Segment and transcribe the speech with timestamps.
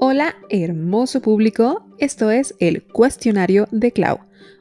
[0.00, 1.84] Hola, hermoso público.
[1.98, 4.20] Esto es el cuestionario de Clau,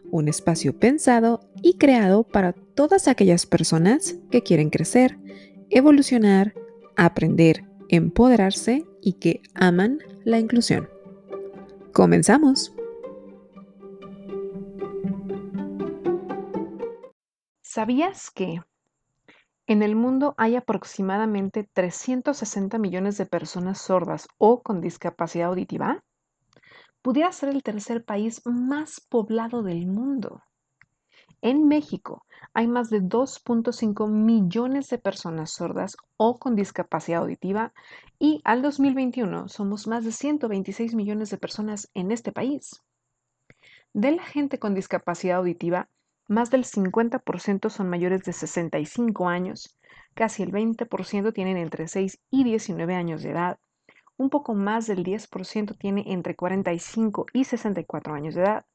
[0.10, 5.20] un espacio pensado y creado para todas aquellas personas que quieren crecer,
[5.70, 6.56] evolucionar,
[6.96, 10.90] aprender, empoderarse y que aman la inclusión.
[11.94, 12.74] Comenzamos.
[17.62, 18.60] ¿Sabías que
[19.68, 26.04] en el mundo hay aproximadamente 360 millones de personas sordas o con discapacidad auditiva.
[27.02, 30.42] Pudiera ser el tercer país más poblado del mundo.
[31.42, 37.74] En México hay más de 2.5 millones de personas sordas o con discapacidad auditiva
[38.18, 42.82] y al 2021 somos más de 126 millones de personas en este país.
[43.94, 45.90] De la gente con discapacidad auditiva,
[46.28, 49.78] más del 50% son mayores de 65 años,
[50.14, 53.60] casi el 20% tienen entre 6 y 19 años de edad,
[54.18, 58.66] un poco más del 10% tiene entre 45 y 64 años de edad,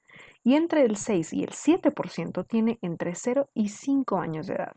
[0.45, 4.77] y entre el 6 y el 7% tiene entre 0 y 5 años de edad.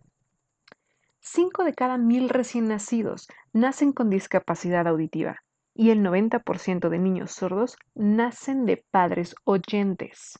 [1.19, 7.31] 5 de cada mil recién nacidos nacen con discapacidad auditiva y el 90% de niños
[7.31, 10.39] sordos nacen de padres oyentes.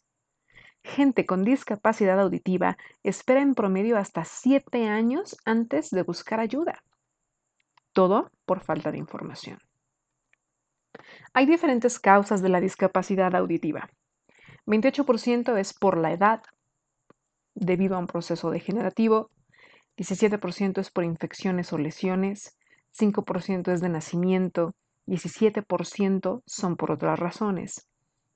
[0.86, 6.84] Gente con discapacidad auditiva espera en promedio hasta 7 años antes de buscar ayuda.
[7.92, 9.58] Todo por falta de información.
[11.34, 13.90] Hay diferentes causas de la discapacidad auditiva.
[14.68, 16.44] 28% es por la edad,
[17.56, 19.32] debido a un proceso degenerativo.
[19.98, 22.60] 17% es por infecciones o lesiones.
[22.96, 24.76] 5% es de nacimiento.
[25.08, 27.88] 17% son por otras razones.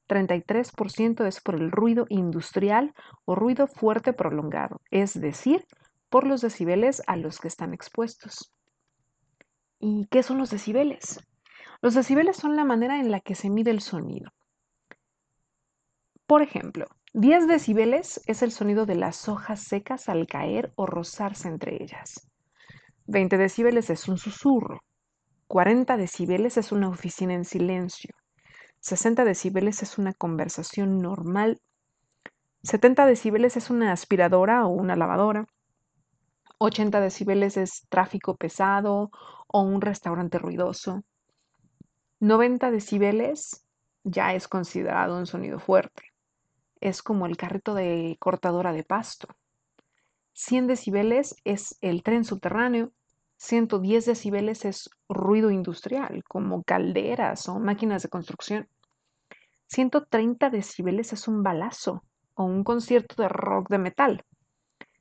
[0.10, 2.94] 33% es por el ruido industrial
[3.26, 5.66] o ruido fuerte prolongado, es decir,
[6.10, 8.52] por los decibeles a los que están expuestos.
[9.80, 11.20] ¿Y qué son los decibeles?
[11.82, 14.32] Los decibeles son la manera en la que se mide el sonido.
[16.26, 21.48] Por ejemplo, 10 decibeles es el sonido de las hojas secas al caer o rozarse
[21.48, 22.30] entre ellas.
[23.06, 24.84] 20 decibeles es un susurro.
[25.48, 28.14] 40 decibeles es una oficina en silencio.
[28.82, 31.60] 60 decibeles es una conversación normal.
[32.64, 35.48] 70 decibeles es una aspiradora o una lavadora.
[36.60, 39.12] 80 decibeles es tráfico pesado
[39.48, 41.04] o un restaurante ruidoso.
[42.20, 43.66] 90 decibeles
[44.04, 46.04] ya es considerado un sonido fuerte.
[46.82, 49.28] Es como el carrito de cortadora de pasto.
[50.34, 52.92] 100 decibeles es el tren subterráneo.
[53.40, 58.68] 110 decibeles es ruido industrial, como calderas o máquinas de construcción.
[59.68, 64.26] 130 decibeles es un balazo o un concierto de rock de metal.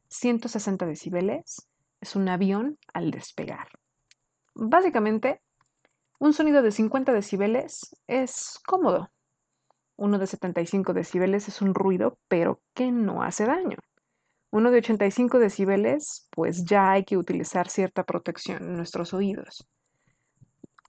[0.08, 1.68] 160 decibeles
[2.00, 3.68] es un avión al despegar.
[4.54, 5.42] Básicamente,
[6.20, 9.10] un sonido de 50 decibeles es cómodo.
[9.96, 13.78] Uno de 75 decibeles es un ruido, pero que no hace daño.
[14.50, 19.68] Uno de 85 decibeles, pues ya hay que utilizar cierta protección en nuestros oídos.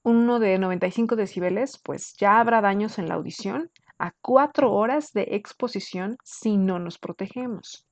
[0.04, 5.24] Uno de 95 decibeles, pues ya habrá daños en la audición a cuatro horas de
[5.32, 7.86] exposición si no nos protegemos.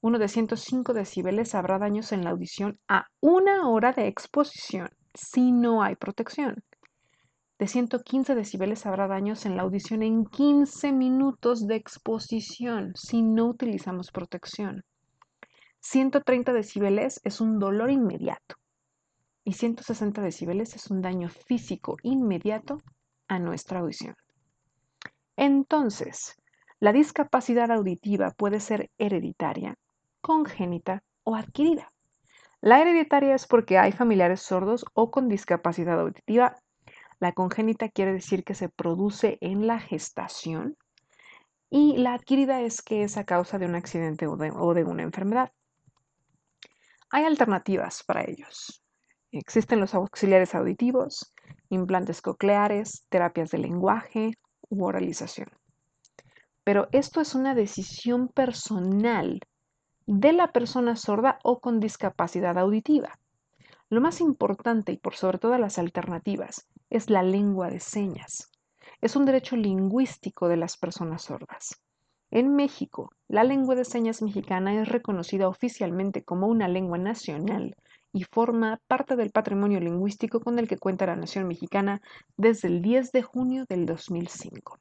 [0.00, 5.50] Uno de 105 decibeles habrá daños en la audición a una hora de exposición si
[5.50, 6.62] no hay protección.
[7.58, 13.46] De 115 decibeles habrá daños en la audición en 15 minutos de exposición si no
[13.46, 14.82] utilizamos protección.
[15.78, 18.56] 130 decibeles es un dolor inmediato
[19.44, 22.82] y 160 decibeles es un daño físico inmediato
[23.28, 24.16] a nuestra audición.
[25.36, 26.36] Entonces,
[26.80, 29.76] la discapacidad auditiva puede ser hereditaria,
[30.20, 31.92] congénita o adquirida.
[32.60, 36.56] La hereditaria es porque hay familiares sordos o con discapacidad auditiva
[37.20, 40.76] la congénita quiere decir que se produce en la gestación
[41.70, 45.52] y la adquirida es que es a causa de un accidente o de, una enfermedad.
[47.10, 48.82] Hay alternativas para ellos.
[49.32, 51.34] Existen los auxiliares auditivos,
[51.70, 54.38] implantes cocleares, terapias de lenguaje
[54.68, 55.48] u oralización.
[56.62, 59.40] Pero esto es una decisión personal
[60.06, 63.18] de la persona sorda o con discapacidad auditiva.
[63.88, 68.50] Lo más importante y por sobre todas las alternativas es la lengua de señas.
[69.00, 71.80] Es un derecho lingüístico de las personas sordas.
[72.30, 77.76] En México, la lengua de señas mexicana es reconocida oficialmente como una lengua nacional
[78.12, 82.00] y forma parte del patrimonio lingüístico con el que cuenta la nación mexicana
[82.36, 84.78] desde el 10 de junio del 2005.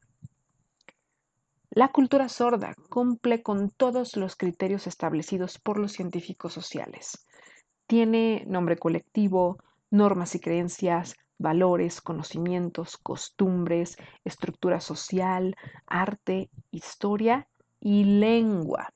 [1.72, 7.26] La cultura sorda cumple con todos los criterios establecidos por los científicos sociales,
[7.88, 9.58] tiene nombre colectivo,
[9.92, 15.56] normas y creencias, valores, conocimientos, costumbres, estructura social,
[15.86, 17.48] arte, historia
[17.80, 18.92] y lengua.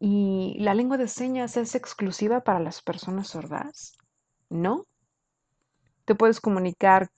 [0.00, 3.96] ¿Y la lengua de señas es exclusiva para las personas sordas?
[4.50, 4.86] No.
[6.04, 7.10] Te puedes comunicar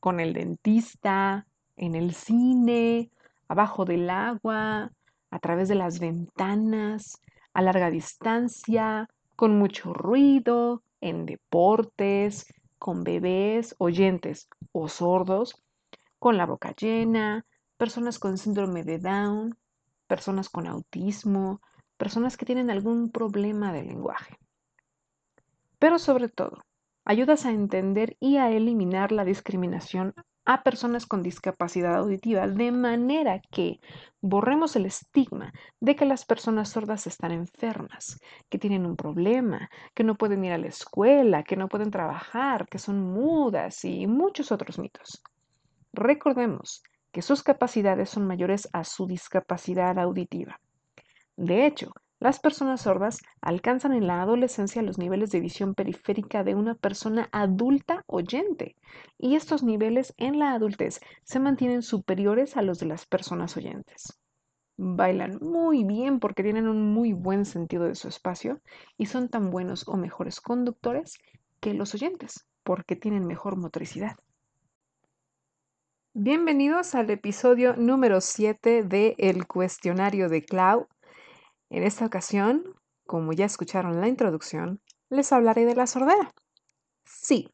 [0.00, 1.46] con el dentista,
[1.76, 3.10] en el cine,
[3.48, 4.90] abajo del agua,
[5.30, 7.20] a través de las ventanas,
[7.52, 12.46] a larga distancia, con mucho ruido, en deportes,
[12.86, 15.60] con bebés, oyentes o sordos,
[16.20, 17.44] con la boca llena,
[17.76, 19.58] personas con síndrome de Down,
[20.06, 21.60] personas con autismo,
[21.96, 24.38] personas que tienen algún problema de lenguaje.
[25.80, 26.62] Pero sobre todo,
[27.04, 30.14] ayudas a entender y a eliminar la discriminación
[30.46, 33.80] a personas con discapacidad auditiva, de manera que
[34.20, 40.04] borremos el estigma de que las personas sordas están enfermas, que tienen un problema, que
[40.04, 44.52] no pueden ir a la escuela, que no pueden trabajar, que son mudas y muchos
[44.52, 45.22] otros mitos.
[45.92, 50.60] Recordemos que sus capacidades son mayores a su discapacidad auditiva.
[51.36, 56.54] De hecho, las personas sordas alcanzan en la adolescencia los niveles de visión periférica de
[56.54, 58.74] una persona adulta oyente
[59.18, 64.18] y estos niveles en la adultez se mantienen superiores a los de las personas oyentes.
[64.78, 68.60] Bailan muy bien porque tienen un muy buen sentido de su espacio
[68.96, 71.18] y son tan buenos o mejores conductores
[71.60, 74.16] que los oyentes porque tienen mejor motricidad.
[76.14, 80.88] Bienvenidos al episodio número 7 de El cuestionario de Clau
[81.70, 82.74] en esta ocasión,
[83.06, 86.30] como ya escucharon la introducción, les hablaré de la sordera.
[87.04, 87.48] Sí,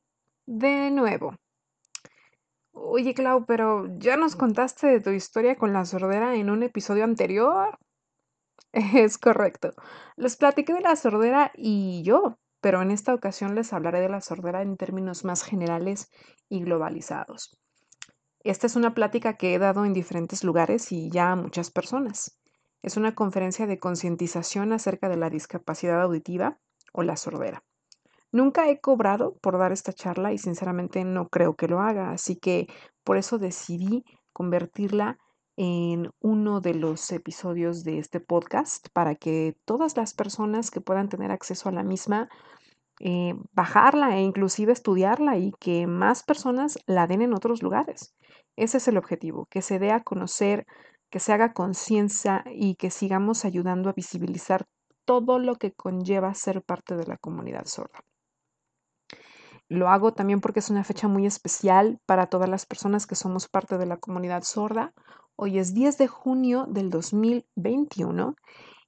[0.47, 1.35] de nuevo.
[2.73, 7.05] Oye, Clau, pero ya nos contaste de tu historia con la sordera en un episodio
[7.05, 7.79] anterior.
[8.73, 9.73] Es correcto.
[10.17, 14.23] Les platiqué de la sordera y yo, pero en esta ocasión les hablaré de la
[14.23, 16.11] sordera en términos más generales
[16.49, 17.59] y globalizados.
[18.45, 22.42] Esta es una plática que he dado en diferentes lugares y ya a muchas personas.
[22.83, 26.59] Es una conferencia de concientización acerca de la discapacidad auditiva
[26.93, 27.63] o la sordera.
[28.33, 32.37] Nunca he cobrado por dar esta charla y sinceramente no creo que lo haga, así
[32.37, 32.67] que
[33.05, 35.19] por eso decidí convertirla
[35.57, 41.11] en uno de los episodios de este podcast para que todas las personas que puedan
[41.11, 42.31] tener acceso a la misma
[43.01, 48.15] eh, bajarla e inclusive estudiarla y que más personas la den en otros lugares.
[48.57, 50.67] Ese es el objetivo, que se dé a conocer
[51.13, 54.65] que se haga conciencia y que sigamos ayudando a visibilizar
[55.05, 58.01] todo lo que conlleva ser parte de la comunidad sorda.
[59.69, 63.47] Lo hago también porque es una fecha muy especial para todas las personas que somos
[63.47, 64.95] parte de la comunidad sorda.
[65.37, 68.35] Hoy es 10 de junio del 2021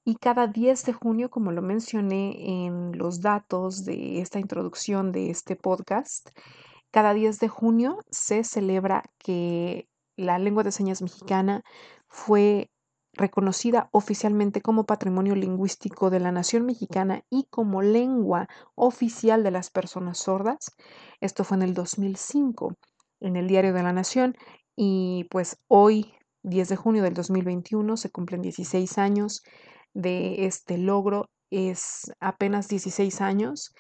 [0.03, 5.29] y cada 10 de junio, como lo mencioné en los datos de esta introducción de
[5.29, 6.31] este podcast,
[6.91, 11.63] cada 10 de junio se celebra que la lengua de señas mexicana
[12.15, 12.71] fue
[13.13, 19.71] reconocida oficialmente como Patrimonio Lingüístico de la Nación Mexicana y como lengua oficial de las
[19.71, 20.77] personas sordas.
[21.21, 22.77] Esto fue en el 2005
[23.21, 24.37] en el Diario de la Nación
[24.77, 26.15] y pues hoy,
[26.45, 29.43] 10 de junio del 2021, se cumplen 16 años
[29.93, 31.27] de este logro.
[31.51, 33.75] Es apenas 16 años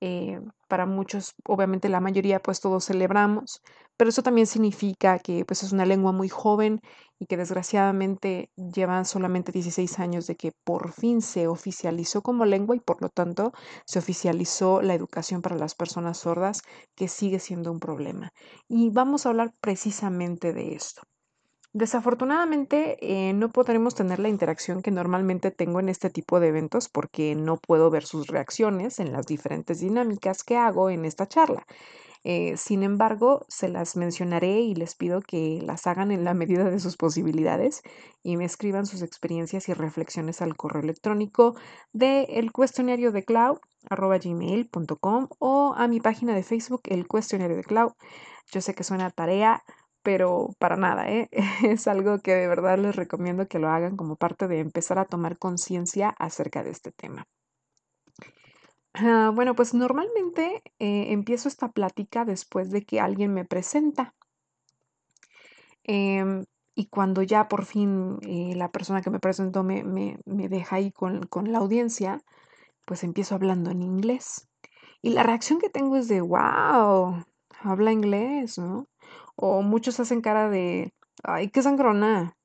[0.00, 3.62] eh, para muchos, obviamente la mayoría, pues todos celebramos,
[3.96, 6.80] pero eso también significa que pues es una lengua muy joven
[7.18, 12.76] y que desgraciadamente llevan solamente 16 años de que por fin se oficializó como lengua
[12.76, 13.52] y por lo tanto
[13.86, 16.62] se oficializó la educación para las personas sordas,
[16.94, 18.30] que sigue siendo un problema.
[18.68, 21.02] Y vamos a hablar precisamente de esto.
[21.72, 26.88] Desafortunadamente eh, no podremos tener la interacción que normalmente tengo en este tipo de eventos
[26.88, 31.66] porque no puedo ver sus reacciones en las diferentes dinámicas que hago en esta charla.
[32.28, 36.64] Eh, sin embargo, se las mencionaré y les pido que las hagan en la medida
[36.64, 37.82] de sus posibilidades
[38.24, 41.54] y me escriban sus experiencias y reflexiones al correo electrónico
[41.92, 47.62] de el cuestionario de cloud gmail.com o a mi página de Facebook el cuestionario de
[47.62, 47.92] cloud.
[48.50, 49.62] Yo sé que suena tarea,
[50.02, 51.28] pero para nada, ¿eh?
[51.62, 55.04] es algo que de verdad les recomiendo que lo hagan como parte de empezar a
[55.04, 57.28] tomar conciencia acerca de este tema.
[58.98, 64.14] Ah, bueno, pues normalmente eh, empiezo esta plática después de que alguien me presenta.
[65.84, 70.48] Em, y cuando ya por fin eh, la persona que me presentó me, me, me
[70.48, 72.22] deja ahí con, con, la audiencia,
[72.86, 74.48] pues empiezo hablando en inglés.
[75.02, 77.22] Y la reacción que tengo es de, wow,
[77.60, 78.88] habla inglés, ¿no?
[79.36, 82.36] O muchos hacen cara de, ay, qué sangrona.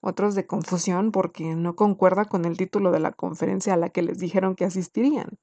[0.00, 4.02] Otros de confusión porque no concuerda con el título de la conferencia a la que
[4.02, 5.38] les dijeron que asistirían.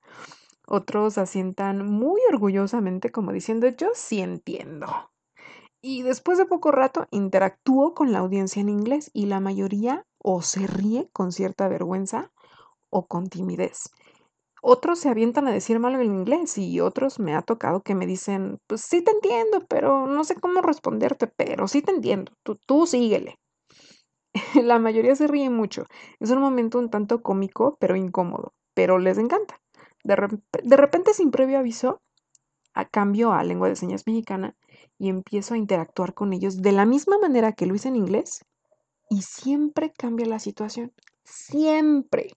[0.73, 4.87] Otros asientan muy orgullosamente como diciendo, yo sí entiendo.
[5.81, 10.41] Y después de poco rato interactúo con la audiencia en inglés y la mayoría o
[10.41, 12.31] se ríe con cierta vergüenza
[12.89, 13.89] o con timidez.
[14.61, 18.07] Otros se avientan a decir malo en inglés y otros me ha tocado que me
[18.07, 22.57] dicen, pues sí te entiendo, pero no sé cómo responderte, pero sí te entiendo, tú,
[22.65, 23.35] tú síguele.
[24.63, 25.83] la mayoría se ríe mucho.
[26.21, 29.59] Es un momento un tanto cómico, pero incómodo, pero les encanta.
[30.03, 32.01] De, repente, sin previo aviso,
[32.73, 34.55] a cambio a lengua de señas mexicana
[34.97, 38.45] y empiezo a interactuar con ellos de la misma manera que lo hice en inglés
[39.09, 40.93] y siempre cambia la situación.
[41.23, 42.31] Siempre.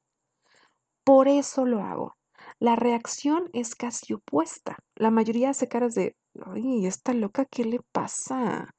[1.04, 2.16] Por eso lo hago.
[2.58, 4.78] La reacción es casi opuesta.
[4.96, 8.74] La mayoría hace caras de, ay, esta loca, ¿qué le pasa?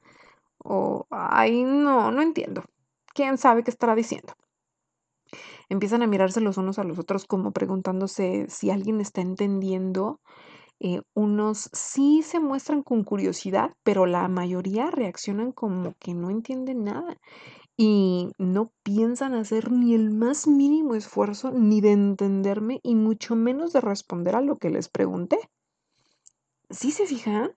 [0.58, 2.65] O, ay, no, no entiendo.
[3.13, 4.34] ¿Quién sabe qué estará diciendo?
[5.70, 10.20] Empiezan a mirarse los unos a los otros como preguntándose si alguien está entendiendo.
[10.80, 16.84] Eh, unos sí se muestran con curiosidad, pero la mayoría reaccionan como que no entienden
[16.84, 17.18] nada
[17.78, 23.74] y no piensan hacer ni el más mínimo esfuerzo ni de entenderme y mucho menos
[23.74, 25.38] de responder a lo que les pregunté.
[26.70, 27.52] ¿Sí se fijan?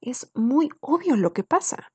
[0.00, 1.92] Es muy obvio lo que pasa.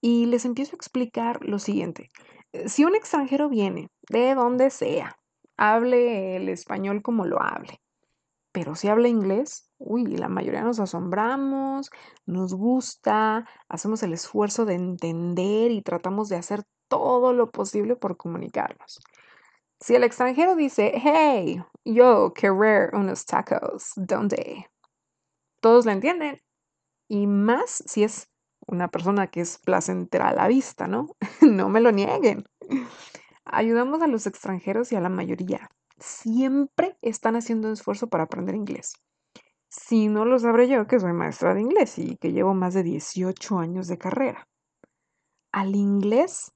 [0.00, 2.10] Y les empiezo a explicar lo siguiente.
[2.52, 5.16] Eh, si un extranjero viene, de donde sea,
[5.56, 7.80] hable el español como lo hable,
[8.52, 11.90] pero si habla inglés, uy, la mayoría nos asombramos,
[12.26, 18.18] nos gusta, hacemos el esfuerzo de entender y tratamos de hacer todo lo posible por
[18.18, 19.00] comunicarnos.
[19.80, 24.66] Si el extranjero dice, hey, yo querer unos tacos, ¿dónde?
[25.60, 26.40] Todos lo entienden.
[27.08, 28.28] Y más si es
[28.66, 31.16] una persona que es placentera a la vista, ¿no?
[31.40, 32.44] no me lo nieguen.
[33.44, 35.70] Ayudamos a los extranjeros y a la mayoría.
[35.98, 38.94] Siempre están haciendo un esfuerzo para aprender inglés.
[39.68, 42.82] Si no lo sabré yo, que soy maestra de inglés y que llevo más de
[42.82, 44.46] 18 años de carrera.
[45.50, 46.52] Al inglés,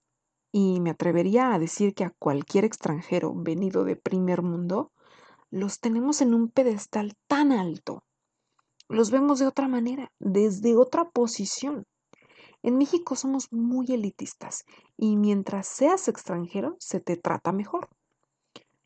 [0.53, 4.93] y me atrevería a decir que a cualquier extranjero venido de primer mundo,
[5.51, 8.05] los tenemos en un pedestal tan alto.
[8.89, 11.85] Los vemos de otra manera, desde otra posición.
[12.67, 14.65] En México somos muy elitistas
[14.97, 17.89] y mientras seas extranjero se te trata mejor.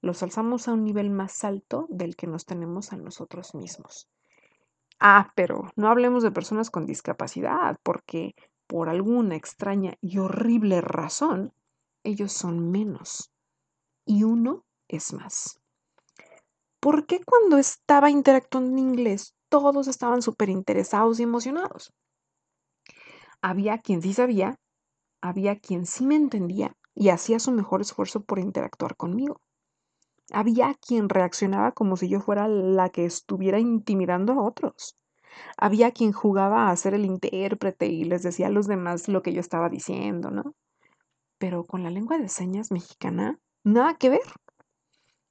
[0.03, 4.07] Los alzamos a un nivel más alto del que nos tenemos a nosotros mismos.
[4.99, 8.35] Ah, pero no hablemos de personas con discapacidad, porque
[8.67, 11.55] por alguna extraña y horrible razón,
[12.05, 13.33] ellos son menos
[14.05, 15.59] y uno es más.
[16.81, 21.95] ¿Por qué cuando estaba interactuando en inglés todos estaban súper interesados y emocionados?
[23.43, 24.57] Había quien sí sabía,
[25.23, 29.41] había quien sí me entendía y hacía su mejor esfuerzo por interactuar conmigo.
[30.33, 34.97] Había quien reaccionaba como si yo fuera la que estuviera intimidando a otros.
[35.57, 39.33] Había quien jugaba a ser el intérprete y les decía a los demás lo que
[39.33, 40.55] yo estaba diciendo, ¿no?
[41.39, 44.33] Pero con la lengua de señas mexicana, nada que ver.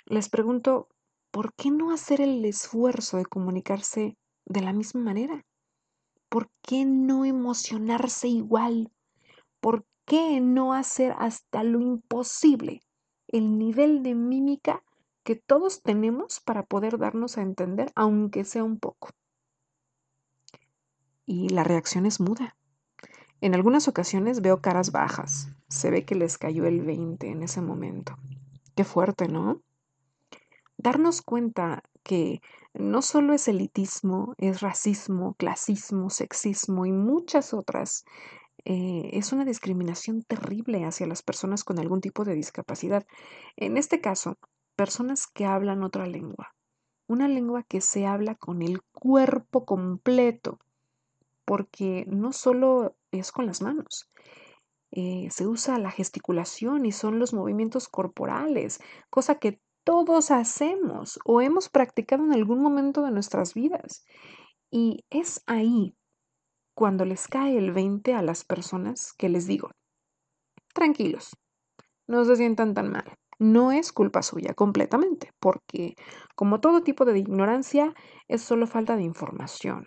[0.06, 0.88] Les pregunto,
[1.32, 5.46] ¿por qué no hacer el esfuerzo de comunicarse de la misma manera?
[6.30, 8.92] ¿Por qué no emocionarse igual?
[9.60, 12.82] ¿Por qué no hacer hasta lo imposible
[13.28, 14.84] el nivel de mímica
[15.24, 19.10] que todos tenemos para poder darnos a entender, aunque sea un poco.
[21.26, 22.58] Y la reacción es muda.
[23.42, 25.50] En algunas ocasiones veo caras bajas.
[25.68, 28.18] Se ve que les cayó el 20 en ese momento.
[28.76, 29.62] Qué fuerte, ¿no?
[30.78, 32.42] Darnos cuenta que
[32.74, 38.04] no solo es elitismo, es racismo, clasismo, sexismo y muchas otras.
[38.66, 43.06] Eh, es una discriminación terrible hacia las personas con algún tipo de discapacidad.
[43.58, 44.40] En este caso,
[44.76, 46.56] personas que hablan otra lengua,
[47.08, 50.58] una lengua que se habla con el cuerpo completo,
[51.46, 54.10] porque no solo es con las manos,
[54.90, 58.80] eh, se usa la gesticulación y son los movimientos corporales,
[59.12, 59.60] cosa que
[59.90, 64.06] todos hacemos o hemos practicado en algún momento de nuestras vidas.
[64.70, 65.96] Y es ahí
[66.76, 69.72] cuando les cae el 20 a las personas que les digo,
[70.76, 71.36] tranquilos,
[72.06, 75.96] no se sientan tan mal no es culpa suya completamente, porque
[76.36, 77.96] como todo tipo de ignorancia
[78.28, 79.86] es solo falta de información.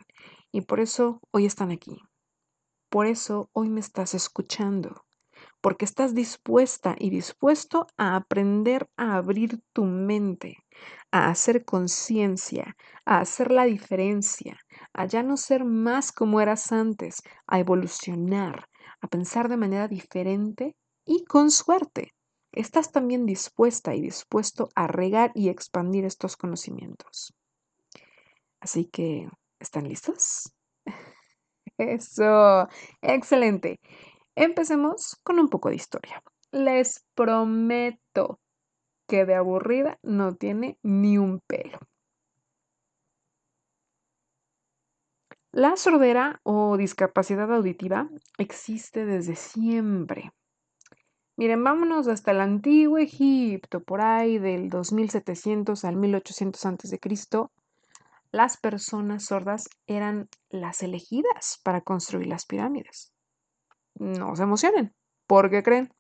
[0.51, 1.99] Y por eso hoy están aquí.
[2.89, 5.05] Por eso hoy me estás escuchando.
[5.63, 10.59] Porque estás dispuesta y dispuesto a aprender a abrir tu mente,
[11.11, 12.77] a hacer conciencia,
[13.07, 14.59] a hacer la diferencia,
[14.93, 18.69] a ya no ser más como eras antes, a evolucionar,
[19.01, 20.75] a pensar de manera diferente
[21.07, 22.13] y con suerte
[22.53, 27.33] estás también dispuesta y dispuesto a regar y expandir estos conocimientos.
[28.61, 29.29] Así que,
[29.61, 30.53] ¿están listos?
[31.79, 32.69] Eso,
[33.03, 33.77] excelente.
[34.35, 36.23] Empecemos con un poco de historia.
[36.53, 38.41] Les prometo
[39.07, 41.79] que de aburrida no tiene ni un pelo.
[45.51, 48.09] La sordera o discapacidad auditiva
[48.39, 50.33] existe desde siempre.
[51.37, 56.99] Miren, vámonos hasta el antiguo Egipto, por ahí del 2700 al 1800 a.C.
[58.31, 63.13] Las personas sordas eran las elegidas para construir las pirámides.
[63.95, 64.95] No se emocionen.
[65.27, 65.93] ¿Por qué creen?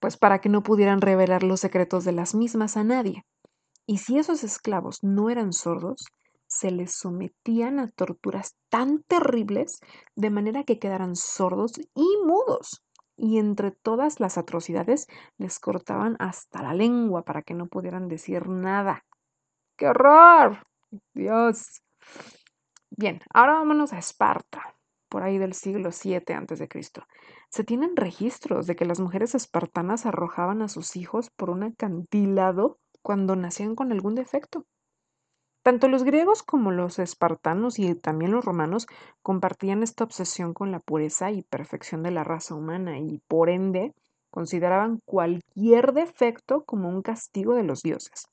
[0.00, 3.24] Pues para que no pudieran revelar los secretos de las mismas a nadie.
[3.86, 6.04] Y si esos esclavos no eran sordos,
[6.46, 9.80] se les sometían a torturas tan terribles
[10.14, 12.82] de manera que quedaran sordos y mudos.
[13.16, 15.06] Y entre todas las atrocidades
[15.38, 19.04] les cortaban hasta la lengua para que no pudieran decir nada.
[19.76, 20.62] ¡Qué horror!
[21.14, 21.82] Dios.
[22.90, 24.74] Bien, ahora vámonos a Esparta,
[25.08, 26.68] por ahí del siglo VII a.C.
[27.50, 32.78] Se tienen registros de que las mujeres espartanas arrojaban a sus hijos por un acantilado
[33.02, 34.64] cuando nacían con algún defecto.
[35.62, 38.86] Tanto los griegos como los espartanos y también los romanos
[39.22, 43.92] compartían esta obsesión con la pureza y perfección de la raza humana y por ende
[44.30, 48.28] consideraban cualquier defecto como un castigo de los dioses.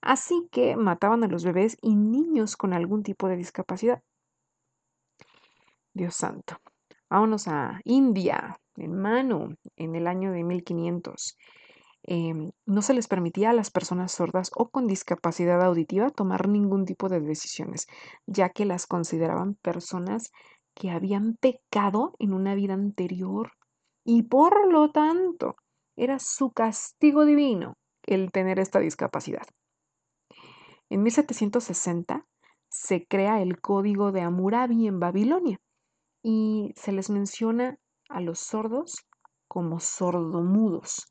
[0.00, 4.02] Así que mataban a los bebés y niños con algún tipo de discapacidad.
[5.94, 6.56] Dios santo.
[7.08, 11.36] Vámonos a India, en Manu, en el año de 1500.
[12.02, 16.84] Em, no se les permitía a las personas sordas o con discapacidad auditiva tomar ningún
[16.84, 17.86] tipo de decisiones,
[18.26, 20.32] ya que las consideraban personas
[20.74, 23.52] que habían pecado en una vida anterior
[24.04, 25.54] y por lo tanto
[25.96, 29.46] era su castigo divino el tener esta discapacidad.
[30.90, 32.26] En 1760
[32.68, 35.60] se crea el Código de Hammurabi en Babilonia
[36.24, 39.06] y se les menciona a los sordos
[39.46, 41.06] como sordomudos,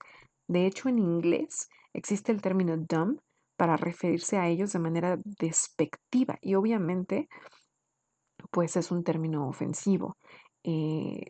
[0.48, 3.20] de hecho, en inglés existe el término dumb
[3.56, 7.28] para referirse a ellos de manera despectiva y obviamente
[8.52, 10.18] pues es un término ofensivo.
[10.64, 11.28] Eh,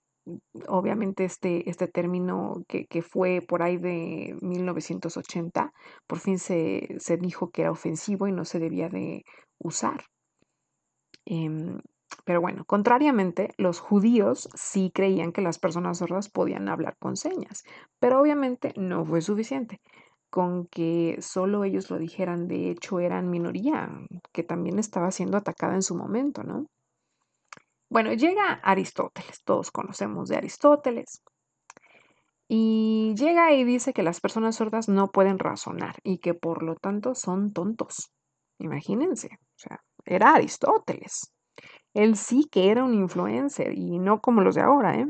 [0.68, 5.74] obviamente este, este término que, fue por ahí de 1980,
[6.08, 9.24] por fin se, se, dijo que era ofensivo y no se debía de
[9.60, 10.06] usar.
[11.26, 11.80] Em,
[12.26, 17.64] pero bueno, contrariamente, los judíos sí creían que las personas sordas podían hablar con señas,
[18.00, 19.82] pero obviamente no fue suficiente.
[20.30, 23.90] Con que solo ellos lo dijeran, de hecho eran minoría,
[24.32, 26.66] que también estaba siendo atacada en su momento, ¿no?
[27.90, 31.22] Bueno, llega Aristóteles, todos conocemos de Aristóteles,
[32.48, 36.76] y llega y dice que las personas sordas no pueden razonar y que por lo
[36.76, 38.12] tanto son tontos.
[38.60, 41.34] Imagínense, o sea, era Aristóteles.
[41.94, 45.08] Él sí que era un influencer y no como los de ahora, ¿eh?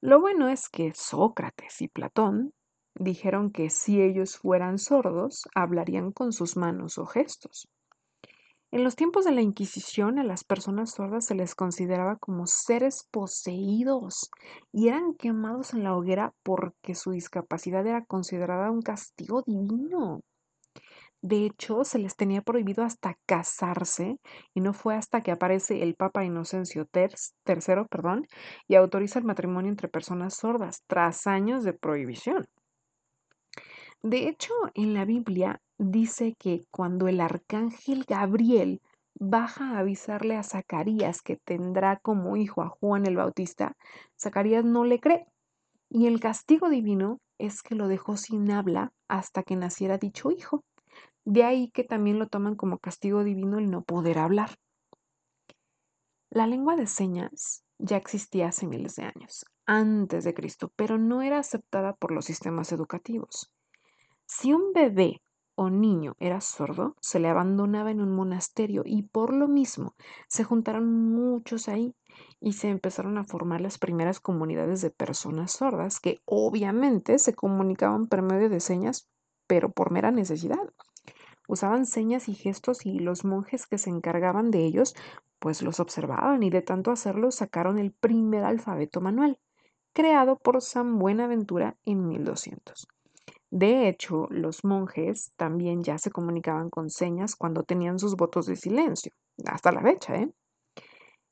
[0.00, 2.52] Lo bueno es que Sócrates y Platón
[2.94, 7.68] dijeron que si ellos fueran sordos, hablarían con sus manos o gestos.
[8.70, 13.08] En los tiempos de la Inquisición a las personas sordas se les consideraba como seres
[13.10, 14.30] poseídos
[14.72, 20.22] y eran quemados en la hoguera porque su discapacidad era considerada un castigo divino.
[21.24, 24.18] De hecho, se les tenía prohibido hasta casarse
[24.52, 28.26] y no fue hasta que aparece el Papa Inocencio III perdón,
[28.68, 32.44] y autoriza el matrimonio entre personas sordas tras años de prohibición.
[34.02, 38.82] De hecho, en la Biblia dice que cuando el arcángel Gabriel
[39.18, 43.78] baja a avisarle a Zacarías que tendrá como hijo a Juan el Bautista,
[44.20, 45.24] Zacarías no le cree.
[45.88, 50.62] Y el castigo divino es que lo dejó sin habla hasta que naciera dicho hijo.
[51.24, 54.58] De ahí que también lo toman como castigo divino el no poder hablar.
[56.30, 61.22] La lengua de señas ya existía hace miles de años, antes de Cristo, pero no
[61.22, 63.52] era aceptada por los sistemas educativos.
[64.26, 65.22] Si un bebé
[65.54, 69.94] o niño era sordo, se le abandonaba en un monasterio y por lo mismo
[70.28, 71.94] se juntaron muchos ahí
[72.40, 78.06] y se empezaron a formar las primeras comunidades de personas sordas que obviamente se comunicaban
[78.08, 79.08] por medio de señas,
[79.46, 80.68] pero por mera necesidad.
[81.46, 84.94] Usaban señas y gestos y los monjes que se encargaban de ellos
[85.44, 89.38] pues los observaban y de tanto hacerlo sacaron el primer alfabeto manual,
[89.92, 92.88] creado por San Buenaventura en 1200.
[93.50, 98.56] De hecho, los monjes también ya se comunicaban con señas cuando tenían sus votos de
[98.56, 99.12] silencio,
[99.44, 100.30] hasta la fecha, ¿eh?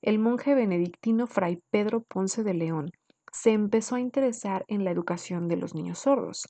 [0.03, 2.91] El monje benedictino Fray Pedro Ponce de León
[3.33, 6.49] se empezó a interesar en la educación de los niños sordos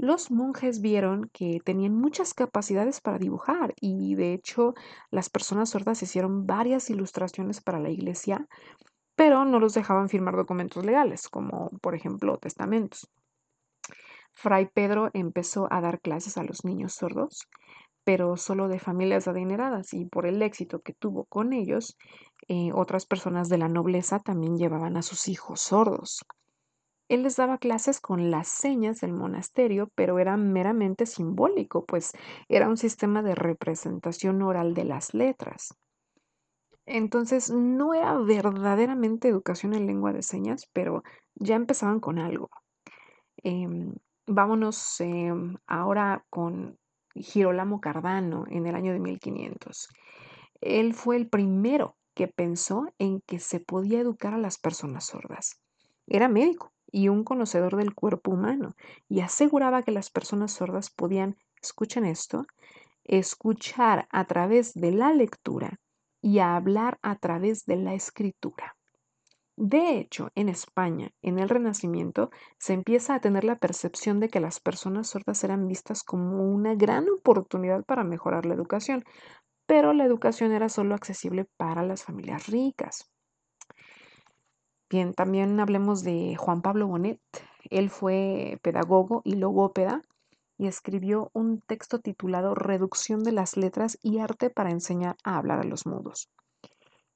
[0.00, 4.72] los monjes vieron que tenían muchas capacidades para dibujar y de hecho
[5.10, 8.46] las personas sordas hicieron varias ilustraciones para la iglesia,
[9.14, 13.10] pero no los dejaban firmar documentos legales, como por ejemplo testamentos.
[14.32, 17.46] Fray Pedro empezó a dar clases a los niños sordos,
[18.02, 21.98] pero solo de familias adineradas y por el éxito que tuvo con ellos,
[22.48, 26.24] eh, otras personas de la nobleza también llevaban a sus hijos sordos.
[27.10, 32.12] Él les daba clases con las señas del monasterio, pero era meramente simbólico, pues
[32.48, 35.74] era un sistema de representación oral de las letras.
[36.86, 41.02] Entonces no era verdaderamente educación en lengua de señas, pero
[41.34, 42.48] ya empezaban con algo.
[43.42, 43.92] Em,
[44.28, 46.78] vámonos em, ahora con
[47.16, 49.88] Girolamo Cardano en el año de 1500.
[50.60, 55.60] Él fue el primero que pensó en que se podía educar a las personas sordas.
[56.06, 58.74] Era médico y un conocedor del cuerpo humano
[59.08, 62.46] y aseguraba que las personas sordas podían, escuchen esto,
[63.04, 65.80] escuchar a través de la lectura
[66.22, 68.76] y hablar a través de la escritura.
[69.56, 74.40] De hecho, en España, en el Renacimiento, se empieza a tener la percepción de que
[74.40, 79.04] las personas sordas eran vistas como una gran oportunidad para mejorar la educación,
[79.66, 83.10] pero la educación era solo accesible para las familias ricas.
[84.90, 87.20] Bien, también hablemos de Juan Pablo Bonet.
[87.70, 90.02] Él fue pedagogo y logópeda
[90.58, 95.60] y escribió un texto titulado Reducción de las letras y arte para enseñar a hablar
[95.60, 96.28] a los mudos.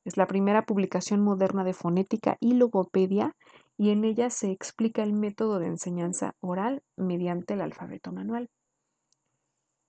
[0.05, 3.35] Es la primera publicación moderna de fonética y logopedia
[3.77, 8.51] y en ella se explica el método de enseñanza oral mediante el alfabeto manual.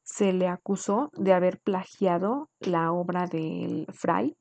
[0.04, 4.36] Se le acusó de haber plagiado la obra del Fray,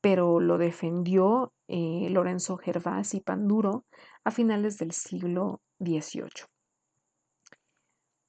[0.00, 3.84] pero lo defendió eh, Lorenzo Gervás y Panduro
[4.24, 6.46] a finales del siglo XVIII.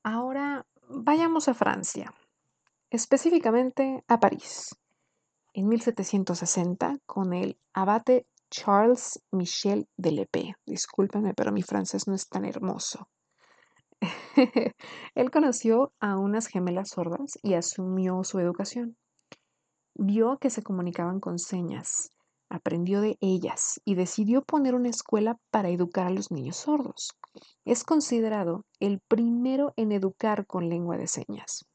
[0.04, 2.14] Ahora vayamos a Francia,
[2.90, 4.76] específicamente a París,
[5.54, 10.56] en 1760 con el abate Charles Michel de Lepé.
[10.66, 13.08] Discúlpeme, pero mi francés no es tan hermoso.
[15.16, 18.98] Él conoció a unas gemelas sordas y asumió su educación.
[19.96, 22.12] Vio que se comunicaban con señas,
[22.50, 27.12] aprendió de ellas y decidió poner una escuela para educar a los niños sordos.
[27.66, 31.66] Es considerado el primero en educar con lengua de señas.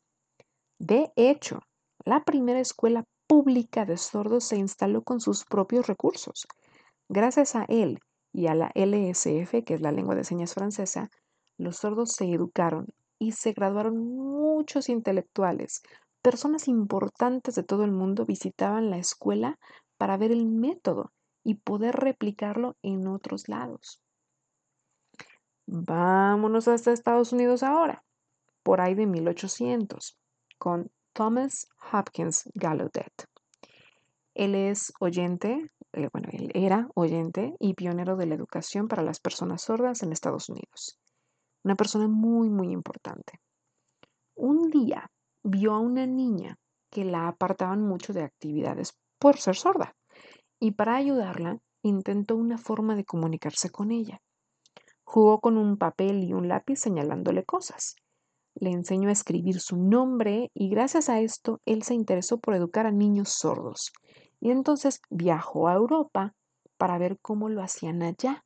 [0.78, 1.60] De hecho,
[2.04, 6.46] la primera escuela pública de sordos se instaló con sus propios recursos.
[7.08, 8.00] Gracias a él
[8.32, 11.08] y a la LSF, que es la lengua de señas francesa,
[11.56, 15.82] los sordos se educaron y se graduaron muchos intelectuales.
[16.20, 19.58] Personas importantes de todo el mundo visitaban la escuela
[20.04, 24.02] para ver el método y poder replicarlo en otros lados.
[25.64, 28.04] Vámonos hasta Estados Unidos ahora,
[28.62, 30.18] por ahí de 1800,
[30.58, 33.14] con Thomas Hopkins Gallaudet.
[34.34, 39.20] Él es oyente, eh, bueno, él era oyente y pionero de la educación para las
[39.20, 40.98] personas sordas en Estados Unidos.
[41.62, 43.40] Una persona muy, muy importante.
[44.34, 45.10] Un día
[45.42, 46.58] vio a una niña
[46.90, 49.96] que la apartaban mucho de actividades por ser sorda,
[50.60, 54.20] y para ayudarla intentó una forma de comunicarse con ella.
[55.04, 57.96] Jugó con un papel y un lápiz señalándole cosas.
[58.54, 62.86] Le enseñó a escribir su nombre y gracias a esto él se interesó por educar
[62.86, 63.92] a niños sordos.
[64.40, 66.34] Y entonces viajó a Europa
[66.76, 68.44] para ver cómo lo hacían allá.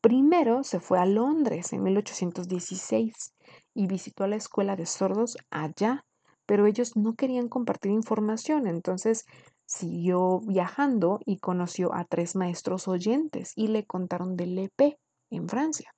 [0.00, 3.34] Primero se fue a Londres en 1816
[3.74, 6.04] y visitó la escuela de sordos allá
[6.46, 9.24] pero ellos no querían compartir información, entonces
[9.66, 14.98] siguió viajando y conoció a tres maestros oyentes y le contaron del EP
[15.30, 15.94] en Francia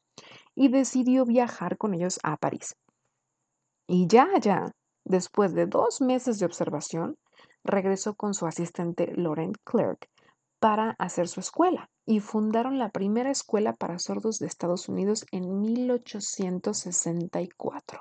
[0.55, 2.77] y decidió viajar con ellos a París.
[3.89, 4.73] Y ya, ya,
[5.05, 7.17] después de dos meses de observación,
[7.63, 10.09] regresó con su asistente Laurent Clerk
[10.59, 15.61] para hacer su escuela y fundaron la primera escuela para sordos de Estados Unidos en
[15.61, 18.01] 1864.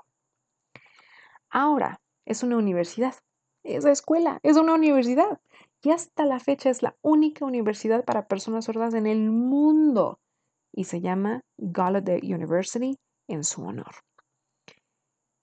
[1.50, 3.16] Ahora, es una universidad.
[3.64, 5.40] Esa escuela es una universidad.
[5.82, 10.20] Y hasta la fecha es la única universidad para personas sordas en el mundo.
[10.74, 13.94] Y se llama Gallaudet University en su honor.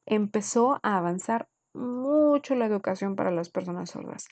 [0.04, 4.26] Empezó a avanzar mucho la educación para las personas sordas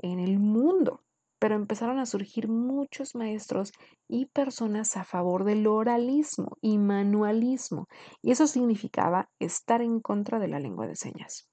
[0.00, 1.02] en el mundo,
[1.38, 3.72] pero empezaron a surgir muchos maestros
[4.08, 7.88] y personas a favor del oralismo y manualismo,
[8.20, 11.51] y eso significaba estar en contra de la lengua de señas.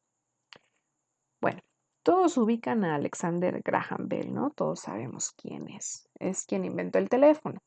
[2.03, 4.51] Todos ubican a Alexander Graham Bell, ¿no?
[4.51, 6.07] Todos sabemos quién es.
[6.19, 7.59] Es quien inventó el teléfono.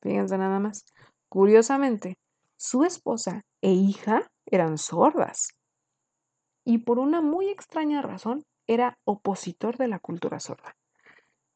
[0.00, 0.84] Fíjense nada más.
[1.28, 2.16] Curiosamente,
[2.56, 5.48] su esposa e hija eran sordas.
[6.64, 10.76] Y por una muy extraña razón, era opositor de la cultura sorda.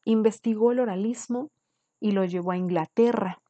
[0.03, 1.49] Investigó el oralismo
[1.99, 3.41] y lo llevó a Inglaterra.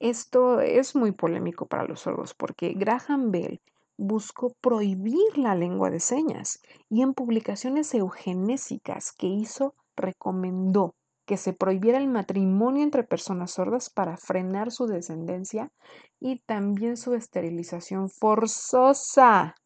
[0.00, 3.60] Esto es muy polémico para los sordos porque Graham Bell
[3.96, 10.94] buscó prohibir la lengua de señas y en publicaciones eugenésicas que hizo recomendó
[11.26, 15.72] que se prohibiera el matrimonio entre personas sordas para frenar su descendencia
[16.20, 19.56] y también su esterilización forzosa.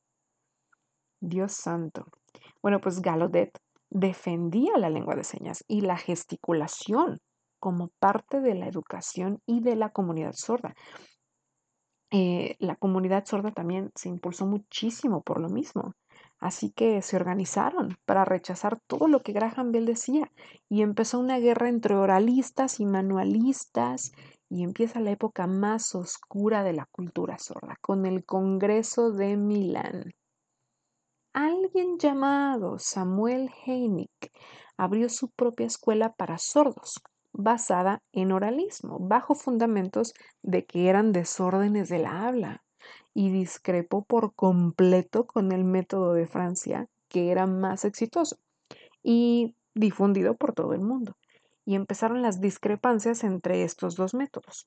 [1.21, 2.07] Dios santo.
[2.63, 3.51] Bueno, pues Gallaudet
[3.91, 7.21] defendía la lengua de señas y la gesticulación
[7.59, 10.75] como parte de la educación y de la comunidad sorda.
[12.11, 15.95] Eh, la comunidad sorda también se impulsó muchísimo por lo mismo.
[16.41, 20.31] Así que se organizaron para rechazar todo lo que Graham Bell decía
[20.69, 24.13] y empezó una guerra entre oralistas y manualistas
[24.49, 30.13] y empieza la época más oscura de la cultura sorda con el Congreso de Milán.
[31.33, 34.33] Alguien llamado Samuel Heineck
[34.77, 37.01] abrió su propia escuela para sordos,
[37.33, 42.63] basada en oralismo, bajo fundamentos de que eran desórdenes de la habla,
[43.15, 48.39] y discrepó por completo con el método de Francia, que era más exitoso
[49.03, 51.17] y difundido por todo el mundo.
[51.65, 54.67] Y empezaron las discrepancias entre estos dos métodos.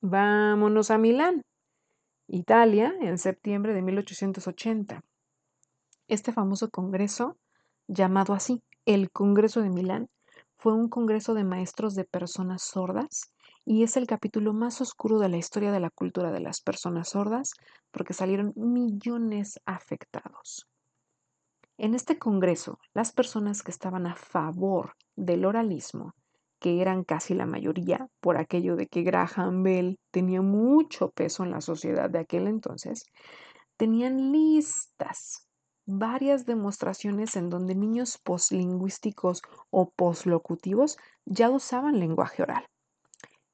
[0.00, 1.42] Vámonos a Milán,
[2.28, 5.02] Italia, en septiembre de 1880.
[6.08, 7.36] Este famoso congreso,
[7.88, 10.08] llamado así, el Congreso de Milán,
[10.58, 13.32] fue un congreso de maestros de personas sordas
[13.64, 17.10] y es el capítulo más oscuro de la historia de la cultura de las personas
[17.10, 17.52] sordas
[17.90, 20.66] porque salieron millones afectados.
[21.78, 26.14] En este congreso, las personas que estaban a favor del oralismo,
[26.58, 31.50] que eran casi la mayoría por aquello de que Graham Bell tenía mucho peso en
[31.50, 33.04] la sociedad de aquel entonces,
[33.76, 35.45] tenían listas
[35.86, 42.66] varias demostraciones en donde niños poslingüísticos o poslocutivos ya usaban lenguaje oral.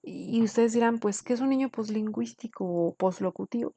[0.02, 3.74] Y ustedes dirán, pues, ¿qué es un niño poslingüístico o poslocutivo?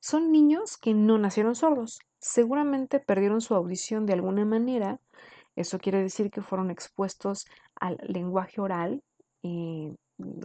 [0.00, 4.98] Son niños que no nacieron sordos, seguramente perdieron su audición de alguna manera.
[5.54, 9.02] Eso quiere decir que fueron expuestos al lenguaje oral
[9.42, 9.94] eh,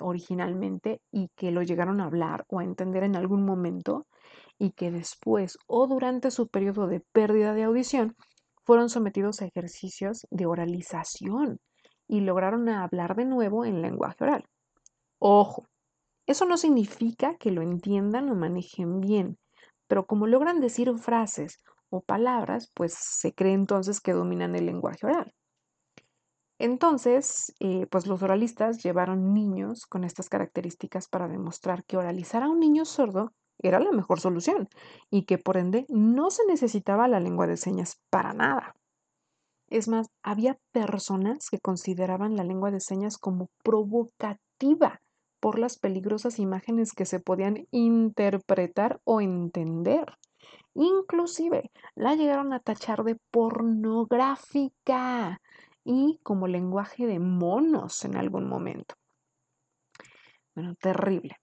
[0.01, 4.05] originalmente y que lo llegaron a hablar o a entender en algún momento
[4.57, 8.15] y que después o durante su periodo de pérdida de audición
[8.63, 11.59] fueron sometidos a ejercicios de oralización
[12.07, 14.45] y lograron hablar de nuevo en lenguaje oral.
[15.19, 15.67] Ojo,
[16.25, 19.37] eso no significa que lo entiendan o manejen bien,
[19.87, 25.05] pero como logran decir frases o palabras, pues se cree entonces que dominan el lenguaje
[25.05, 25.33] oral.
[26.57, 32.49] Entonces, eh, pues los oralistas llevaron niños con estas características para demostrar que oralizar a
[32.49, 34.67] un niño sordo era la mejor solución
[35.09, 38.75] y que por ende no se necesitaba la lengua de señas para nada.
[39.69, 45.01] Es más, había personas que consideraban la lengua de señas como provocativa
[45.39, 50.17] por las peligrosas imágenes que se podían interpretar o entender.
[50.73, 55.39] Inclusive la llegaron a tachar de pornográfica
[55.83, 58.95] y como lenguaje de monos en algún momento.
[60.55, 61.37] Bueno, terrible.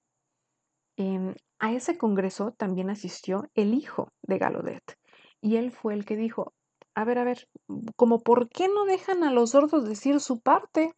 [0.97, 4.99] Em, a ese congreso también asistió el hijo de Galodet
[5.41, 6.55] y él fue el que dijo,
[6.95, 7.49] a ver, a ver,
[7.95, 10.93] como por qué no dejan a los sordos decir su parte.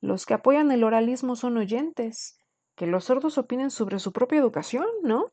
[0.00, 2.38] Los que apoyan el oralismo son oyentes,
[2.76, 5.32] que los sordos opinen sobre su propia educación, ¿no?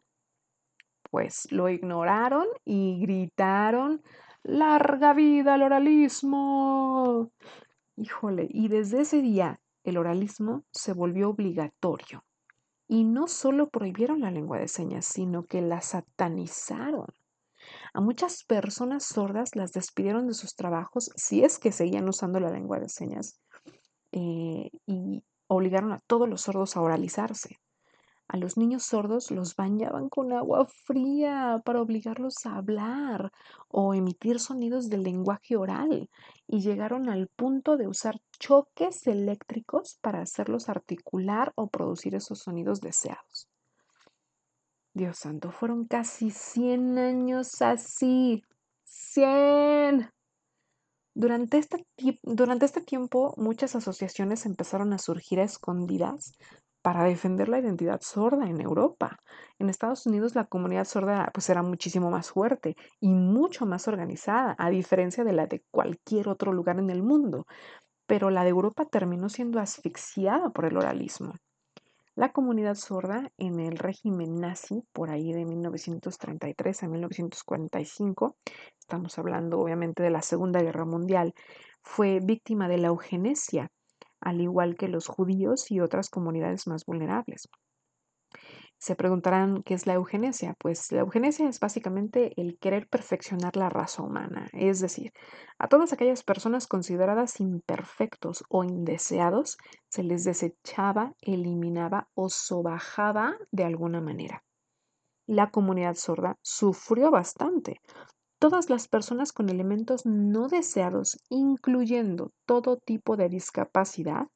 [1.09, 4.03] Pues lo ignoraron y gritaron,
[4.43, 7.31] larga vida al oralismo.
[7.95, 12.23] Híjole, y desde ese día el oralismo se volvió obligatorio.
[12.87, 17.07] Y no solo prohibieron la lengua de señas, sino que la satanizaron.
[17.93, 22.51] A muchas personas sordas las despidieron de sus trabajos si es que seguían usando la
[22.51, 23.39] lengua de señas
[24.11, 27.59] eh, y obligaron a todos los sordos a oralizarse.
[28.27, 33.31] A los niños sordos los bañaban con agua fría para obligarlos a hablar
[33.67, 36.09] o emitir sonidos del lenguaje oral
[36.47, 42.81] y llegaron al punto de usar choques eléctricos para hacerlos articular o producir esos sonidos
[42.81, 43.47] deseados.
[44.93, 48.41] Dios santo, fueron casi 100 años así.
[48.85, 50.09] 100.
[51.13, 51.85] Durante este,
[52.23, 56.33] durante este tiempo, muchas asociaciones empezaron a surgir a escondidas
[56.85, 59.17] para defender la identidad sorda en Europa.
[59.57, 64.55] En Estados Unidos la comunidad sorda pues era muchísimo más fuerte y mucho más organizada,
[64.59, 67.47] a diferencia de la de cualquier otro lugar en el mundo.
[68.05, 71.33] Pero la de Europa terminó siendo asfixiada por el oralismo.
[72.13, 78.35] La comunidad sorda en el régimen nazi, por ahí de 1933 a 1945,
[78.79, 81.33] estamos hablando obviamente de la Segunda Guerra Mundial,
[81.81, 83.71] fue víctima de la eugenesia,
[84.21, 87.49] al igual que los judíos y otras comunidades más vulnerables.
[88.77, 90.53] Se preguntarán qué es la eugenesia.
[90.59, 95.11] Pues la eugenesia es básicamente el querer perfeccionar la raza humana, es decir,
[95.57, 99.57] a todas aquellas personas consideradas imperfectos o indeseados
[99.89, 104.43] se les desechaba, eliminaba o sobajaba de alguna manera.
[105.25, 107.81] La comunidad sorda sufrió bastante.
[108.39, 114.27] Todas las personas con elementos no deseados, incluyendo todo tipo de discapacidad,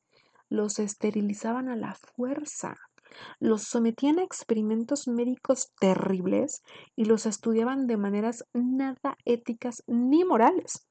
[0.49, 2.75] los esterilizaban a la fuerza
[3.39, 6.61] los sometían a experimentos médicos terribles
[6.95, 10.85] y los estudiaban de maneras nada éticas ni morales.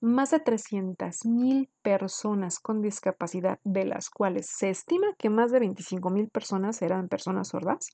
[0.00, 6.30] Más de 300.000 personas con discapacidad, de las cuales se estima que más de 25.000
[6.30, 7.88] personas eran personas sordas,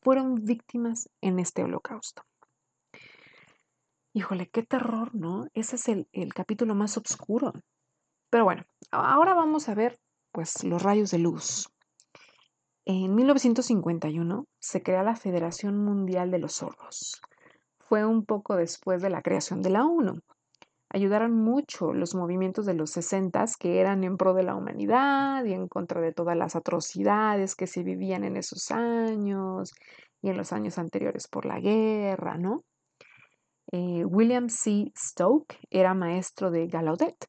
[0.00, 2.22] fueron víctimas en este holocausto.
[4.18, 5.46] Híjole, qué terror, ¿no?
[5.54, 7.52] Ese es el, el capítulo más oscuro.
[8.30, 10.00] Pero bueno, ahora vamos a ver
[10.32, 11.68] pues los rayos de luz.
[12.84, 17.20] En 1951 se crea la Federación Mundial de los Sordos.
[17.78, 20.18] Fue un poco después de la creación de la ONU.
[20.90, 25.52] Ayudaron mucho los movimientos de los 60 que eran en pro de la humanidad y
[25.52, 29.72] en contra de todas las atrocidades que se vivían en esos años
[30.20, 32.64] y en los años anteriores por la guerra, ¿no?
[33.72, 34.92] Eh, William C.
[34.96, 37.28] Stoke era maestro de Gallaudet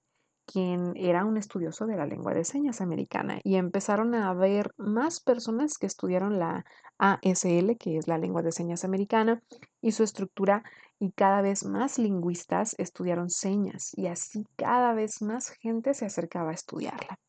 [0.52, 5.20] quien era un estudioso de la lengua de señas americana y empezaron a haber más
[5.20, 6.66] personas que estudiaron la
[6.98, 9.44] ASL, que es la lengua de señas americana,
[9.80, 10.64] y su estructura
[11.00, 16.50] y cada vez más lingüistas estudiaron señas y así cada vez más gente se acercaba
[16.50, 17.20] a estudiarla.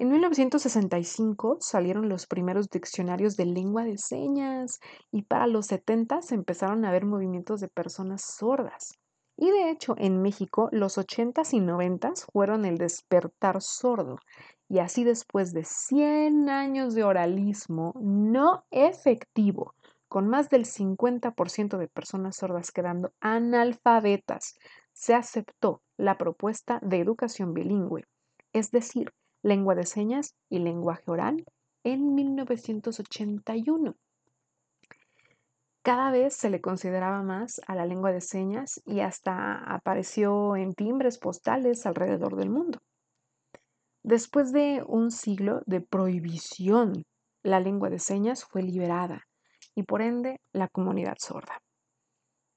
[0.00, 4.80] En 1965 salieron los primeros diccionarios de lengua de señas
[5.12, 8.94] y para los 70 se empezaron a ver movimientos de personas sordas.
[9.36, 14.16] Y de hecho, en México, los 80s y 90s fueron el despertar sordo.
[14.70, 19.74] Y así después de 100 años de oralismo no efectivo,
[20.08, 24.54] con más del 50% de personas sordas quedando analfabetas,
[24.94, 28.06] se aceptó la propuesta de educación bilingüe,
[28.54, 31.44] es decir, lengua de señas y lenguaje oral,
[31.84, 33.96] en 1981
[35.82, 40.74] cada vez se le consideraba más a la lengua de señas y hasta apareció en
[40.74, 42.80] timbres postales alrededor del mundo.
[44.02, 47.04] Después de un siglo de prohibición,
[47.42, 49.22] la lengua de señas fue liberada
[49.74, 51.62] y por ende la comunidad sorda.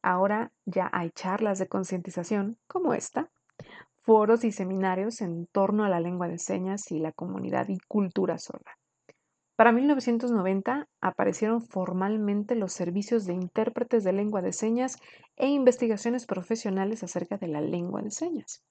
[0.02, 3.30] Ahora ya hay charlas de concientización como esta,
[4.04, 8.38] foros y seminarios en torno a la lengua de señas y la comunidad y cultura
[8.38, 8.72] sorda.
[9.56, 14.98] Para 1990 aparecieron formalmente los servicios de intérpretes de lengua de señas
[15.38, 18.62] e investigaciones profesionales acerca de la lengua de señas.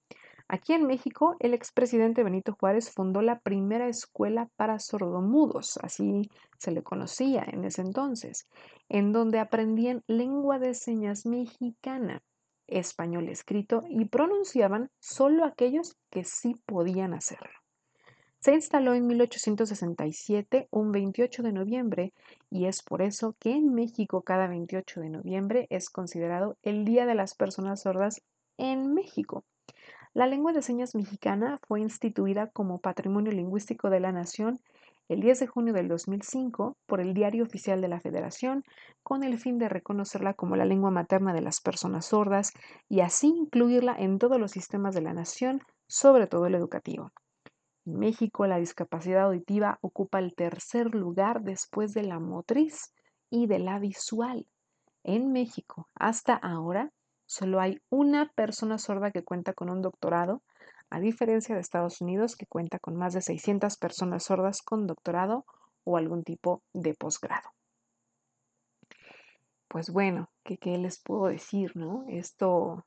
[0.48, 6.72] Aquí en México, el expresidente Benito Juárez fundó la primera escuela para sordomudos, así se
[6.72, 8.48] le conocía en ese entonces,
[8.88, 12.22] en donde aprendían lengua de señas mexicana,
[12.66, 17.50] español escrito y pronunciaban solo aquellos que sí podían hacerlo.
[18.42, 22.12] Se instaló en 1867, un 28 de noviembre,
[22.50, 27.06] y es por eso que en México cada 28 de noviembre es considerado el Día
[27.06, 28.20] de las Personas Sordas
[28.58, 29.44] en México.
[30.12, 34.58] La lengua de señas mexicana fue instituida como Patrimonio Lingüístico de la Nación
[35.08, 38.64] el 10 de junio del 2005 por el Diario Oficial de la Federación
[39.02, 42.52] con el fin de reconocerla como la lengua materna de las personas sordas
[42.88, 47.12] y así incluirla en todos los sistemas de la nación, sobre todo el educativo.
[47.84, 52.94] En México, la discapacidad auditiva ocupa el tercer lugar después de la motriz
[53.28, 54.46] y de la visual.
[55.02, 56.92] En México, hasta ahora,
[57.26, 60.42] solo hay una persona sorda que cuenta con un doctorado,
[60.92, 65.46] a diferencia de Estados Unidos, que cuenta con más de 600 personas sordas con doctorado
[65.84, 67.48] o algún tipo de posgrado.
[69.68, 72.04] Pues bueno, ¿qué, ¿qué, les puedo decir, no?
[72.10, 72.84] Esto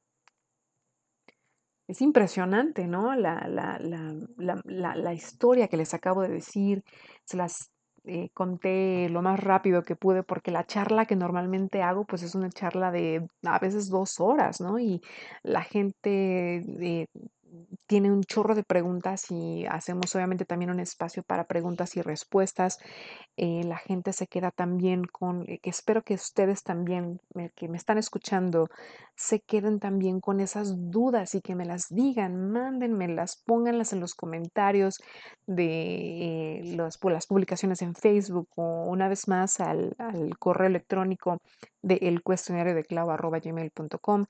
[1.87, 3.15] es impresionante, ¿no?
[3.15, 6.83] La, la, la, la, historia que les acabo de decir,
[7.23, 7.71] se las
[8.03, 12.35] eh, conté lo más rápido que pude porque la charla que normalmente hago pues es
[12.35, 14.77] una charla de a veces dos horas, ¿no?
[14.77, 15.01] Y
[15.41, 16.61] la gente
[17.87, 22.79] tiene un chorro de preguntas y hacemos obviamente también un espacio para preguntas y respuestas.
[23.37, 27.67] Eh, la gente se queda también con, eh, que espero que ustedes también, eh, que
[27.67, 28.69] me están escuchando,
[29.15, 34.15] se queden también con esas dudas y que me las digan, mándenmelas, pónganlas en los
[34.15, 34.99] comentarios
[35.47, 41.39] de los, las publicaciones en Facebook o una vez más al, al correo electrónico
[41.81, 44.25] de el cuestionario de gmail.com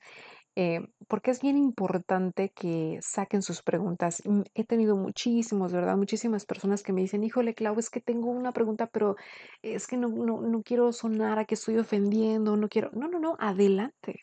[0.58, 4.22] eh, porque es bien importante que saquen sus preguntas.
[4.24, 5.98] Mm, he tenido muchísimos, ¿verdad?
[5.98, 9.16] Muchísimas personas que me dicen, híjole, Clau, es que tengo una pregunta, pero
[9.60, 12.90] es que no, no, no quiero sonar a que estoy ofendiendo, no quiero.
[12.94, 14.22] No, no, no, adelante,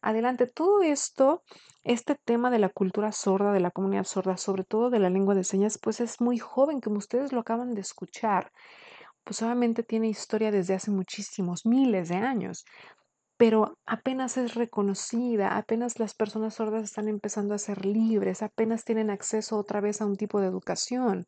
[0.00, 0.46] adelante.
[0.46, 1.42] Todo esto,
[1.84, 5.34] este tema de la cultura sorda, de la comunidad sorda, sobre todo de la lengua
[5.34, 8.50] de señas, pues es muy joven, como ustedes lo acaban de escuchar.
[9.22, 12.64] Pues obviamente tiene historia desde hace muchísimos, miles de años
[13.36, 19.10] pero apenas es reconocida, apenas las personas sordas están empezando a ser libres, apenas tienen
[19.10, 21.26] acceso otra vez a un tipo de educación.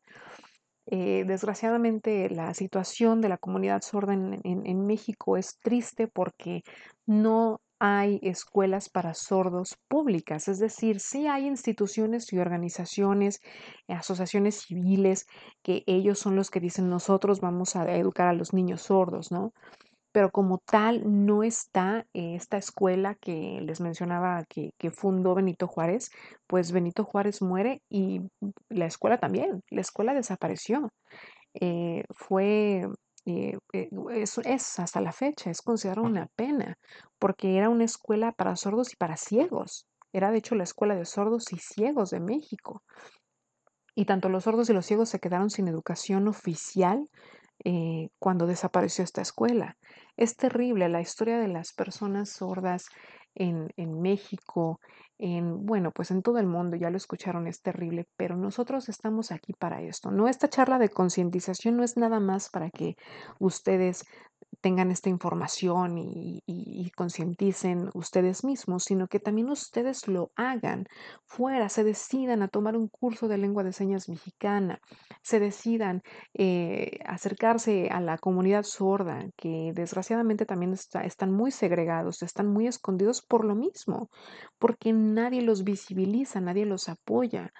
[0.89, 6.63] Eh, desgraciadamente la situación de la comunidad sorda en, México es triste porque
[7.05, 13.41] no hay escuelas para sordos públicas, es decir, sí hay instituciones y organizaciones,
[13.89, 15.25] asociaciones civiles,
[15.61, 19.51] que ellos son los que dicen nosotros vamos a educar a los niños sordos, ¿no?
[20.11, 26.09] Pero como tal no está esta escuela que les mencionaba que, fundó Benito Juárez,
[26.47, 28.21] pues Benito Juárez muere y
[28.69, 30.89] la escuela también, la escuela desapareció.
[31.53, 32.87] Eh, fue,
[33.25, 33.89] eh, eh,
[34.45, 36.77] es, hasta la fecha, es considerada una pena,
[37.19, 39.87] porque era una escuela para sordos y para ciegos.
[40.13, 42.83] Era de hecho la escuela de sordos y ciegos de México.
[43.93, 47.09] Y tanto los sordos y los ciegos se quedaron sin educación oficial
[48.19, 49.77] cuando desapareció esta escuela.
[50.15, 52.85] Es terrible la historia de las personas sordas
[53.35, 54.79] en, en, México,
[55.17, 59.31] en, bueno, pues en todo el mundo, ya lo escucharon, es terrible, pero nosotros estamos
[59.31, 60.11] aquí para esto.
[60.11, 62.95] No, esta charla de concientización no es nada más para que
[63.39, 64.05] ustedes
[64.61, 70.87] tengan esta información y, concienticen ustedes mismos, sino que también ustedes lo hagan
[71.25, 74.79] fuera, se decidan a tomar un curso de lengua de señas mexicana,
[75.21, 76.01] se decidan
[76.33, 83.21] eh, acercarse a la comunidad sorda, que desgraciadamente también están muy segregados, están muy escondidos
[83.21, 84.09] por lo mismo,
[84.57, 87.51] porque nadie los visibiliza, nadie los apoya.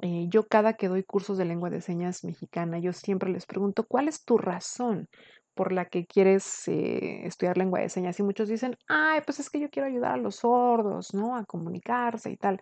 [0.00, 3.86] Eh, yo cada que doy cursos de lengua de señas mexicana, yo siempre les pregunto,
[3.86, 5.08] ¿cuál es tu razón?
[5.54, 8.18] Por la que quieres eh, estudiar lengua de señas.
[8.18, 11.36] Y muchos dicen, ay, pues es que yo quiero ayudar a los sordos, ¿no?
[11.36, 12.60] A comunicarse y tal.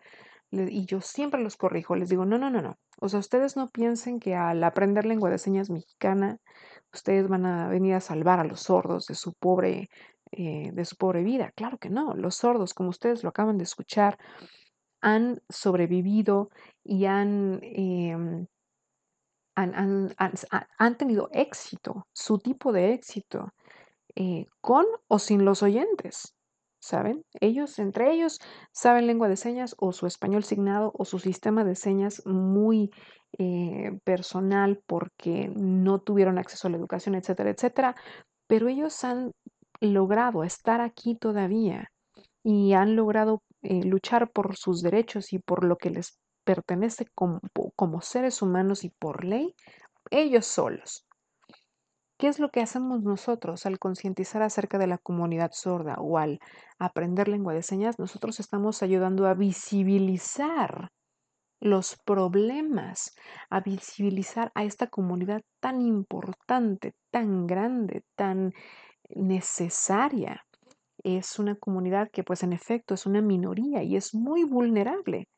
[0.51, 2.76] Y yo siempre los corrijo, les digo, no, no, no, no.
[3.01, 6.38] O sea, ustedes no piensen que al aprender lengua de señas mexicana,
[6.93, 9.88] ustedes van a venir a salvar a los sordos de su pobre,
[10.32, 11.53] eh, de su pobre vida.
[11.55, 12.14] Claro que no.
[12.14, 14.18] Los sordos, como ustedes lo acaban de escuchar,
[15.01, 16.51] han sobrevivido
[16.84, 18.47] y han em,
[19.61, 23.52] han, tenido éxito, su tipo de éxito,
[24.16, 26.34] eh, con o sin los oyentes.
[26.82, 27.24] ¿Saben?
[27.40, 28.38] Ellos, entre ellos,
[28.72, 32.90] saben lengua de señas o su español signado o su sistema de señas muy
[33.38, 37.96] eh, personal porque no tuvieron acceso a la educación, etcétera, etcétera.
[38.46, 39.32] Pero ellos han
[39.80, 41.90] logrado estar aquí todavía
[42.42, 46.18] y han logrado eh, luchar por sus derechos y por lo que les
[46.51, 47.40] pertenece como,
[47.76, 49.55] como seres humanos y por ley,
[50.11, 51.07] ellos solos.
[52.18, 56.40] ¿Qué es lo que hacemos nosotros al concientizar acerca de la comunidad sorda o al
[56.80, 58.01] aprender lengua de señas?
[58.01, 60.88] Nosotros estamos ayudando a visibilizar
[61.61, 63.14] los problemas,
[63.48, 68.53] a visibilizar a esta comunidad tan importante, tan grande, tan
[69.09, 70.42] necesaria.
[71.05, 75.28] Es una comunidad que pues en efecto es una minoría y es muy vulnerable.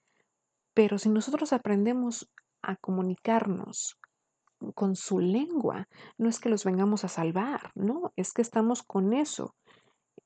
[0.75, 2.31] Pero si nosotros aprendemos
[2.63, 3.99] a comunicarnos
[4.75, 9.13] con su lengua, no es que los vengamos a salvar, no, es que estamos con
[9.13, 9.55] eso,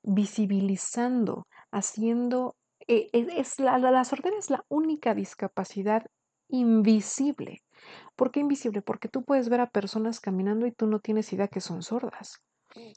[0.03, 2.55] visibilizando, haciendo,
[2.87, 6.07] eh, es la, la, la sordera es la única discapacidad
[6.49, 7.63] invisible.
[8.15, 8.83] ¿Por qué invisible?
[8.83, 12.43] Porque tú puedes ver a personas caminando y tú no tienes idea que son sordas.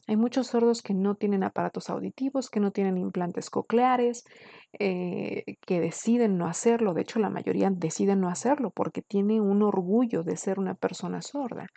[0.08, 4.24] Hay muchos sordos que no tienen aparatos auditivos, que no tienen implantes cocleares,
[4.74, 6.94] eh, que deciden no hacerlo.
[6.94, 11.22] De hecho, la mayoría deciden no hacerlo porque tiene un orgullo de ser una persona
[11.22, 11.68] sorda.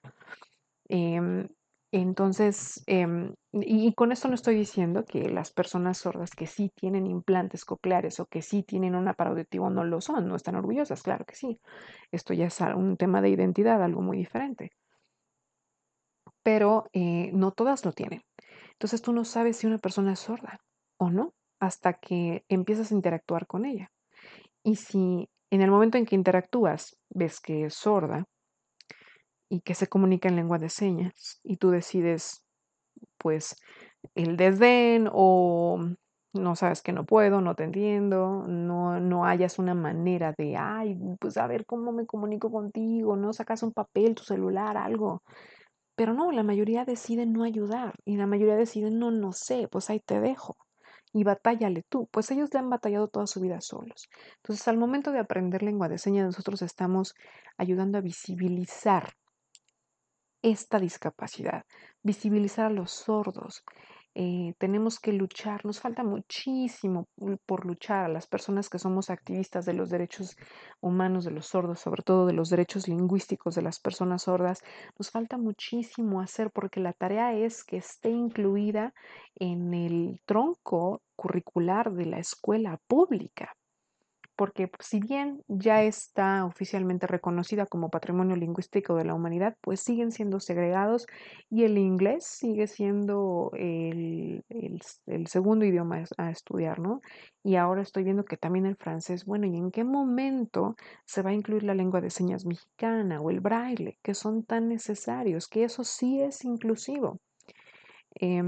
[0.89, 1.47] Em,
[1.93, 7.07] entonces, em, y, con esto no estoy diciendo que las personas sordas que sí tienen
[7.07, 11.03] implantes cocleares o que sí tienen un aparato auditivo no lo son, no están orgullosas,
[11.03, 11.61] claro que sí.
[12.11, 14.73] Esto ya es un tema de identidad, algo muy diferente
[16.43, 18.23] pero eh, no todas lo tienen.
[18.73, 20.59] Entonces tú no sabes si una persona es sorda
[20.99, 23.91] o no hasta que empiezas a interactuar con ella.
[24.65, 28.25] Y si en el momento en que interactúas ves que es sorda
[29.49, 32.45] y que se comunica en lengua de señas y tú decides
[33.19, 33.57] pues
[34.15, 35.79] el desdén o
[36.35, 40.99] no sabes que no puedo, no te entiendo, no, no hayas una manera de, ay,
[41.21, 45.23] pues a ver cómo me comunico contigo, no sacas un papel, tu celular, algo.
[45.95, 49.91] Pero no, la mayoría deciden no ayudar y la mayoría deciden, no, no sé, pues
[49.91, 50.57] ahí te dejo
[51.13, 54.09] y batállale tú, pues ellos le han batallado toda su vida solos.
[54.37, 57.15] Entonces, al momento de aprender lengua de señas, nosotros estamos
[57.59, 59.13] ayudando a visibilizar
[60.43, 61.65] esta discapacidad,
[62.03, 63.63] visibilizar a los sordos.
[64.15, 67.09] Eh, tenemos que luchar, nos falta muchísimo
[67.47, 70.37] por luchar a las personas que somos activistas de los derechos
[70.83, 74.63] humanos de los sordos, sobre todo de los derechos lingüísticos de las personas sordas,
[74.99, 78.93] nos falta muchísimo hacer porque la tarea es que esté incluida
[79.37, 83.57] en el tronco curricular de la escuela pública
[84.37, 89.81] porque pues, si bien ya está oficialmente reconocida como patrimonio lingüístico de la humanidad, pues
[89.81, 91.07] siguen siendo segregados
[91.51, 97.01] y el inglés sigue siendo el, el, segundo idioma a estudiar, ¿no?
[97.45, 101.31] Y ahora estoy viendo que también el francés, bueno, ¿y en qué momento se va
[101.31, 105.65] a incluir la lengua de señas mexicana o el braille, que son tan necesarios, que
[105.65, 107.21] eso sí es inclusivo?
[108.21, 108.43] Eh,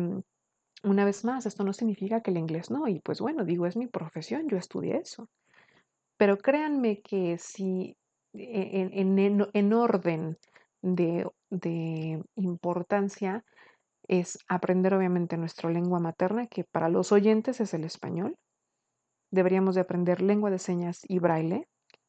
[0.85, 3.77] una vez más, esto no significa que el inglés no, y pues bueno, digo, es
[3.77, 5.29] mi profesión, yo estudié eso.
[6.17, 7.97] Pero créanme que si
[8.33, 10.39] e, en, en, en orden
[10.83, 13.45] de, de, importancia
[14.07, 18.37] es aprender obviamente nuestra lengua materna, que para los oyentes es el español.
[19.31, 21.69] Deberíamos de aprender lengua de señas y braille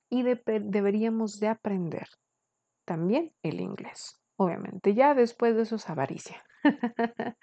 [0.10, 2.08] y de, deberíamos de aprender
[2.86, 4.20] también el inglés.
[4.38, 6.44] Obviamente, ya después de eso es avaricia.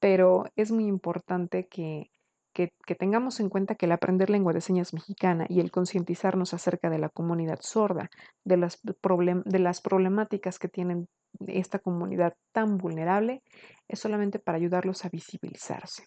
[0.00, 2.10] Pero es muy importante que
[2.66, 6.90] que, tengamos en cuenta que el aprender lengua de señas mexicana y el concientizarnos acerca
[6.90, 8.10] de la comunidad sorda,
[8.44, 11.06] de las, problem de las problemáticas que tienen
[11.46, 13.42] esta comunidad tan vulnerable,
[13.86, 16.04] es solamente para ayudarlos a visibilizarse.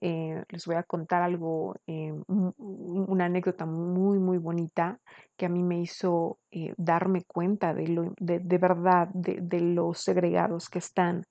[0.00, 5.00] Eh, les voy a contar algo, eh, una anécdota muy, muy bonita
[5.36, 10.68] que a mí me hizo eh, darme cuenta de, lo, de, verdad de, los segregados
[10.68, 11.24] que están.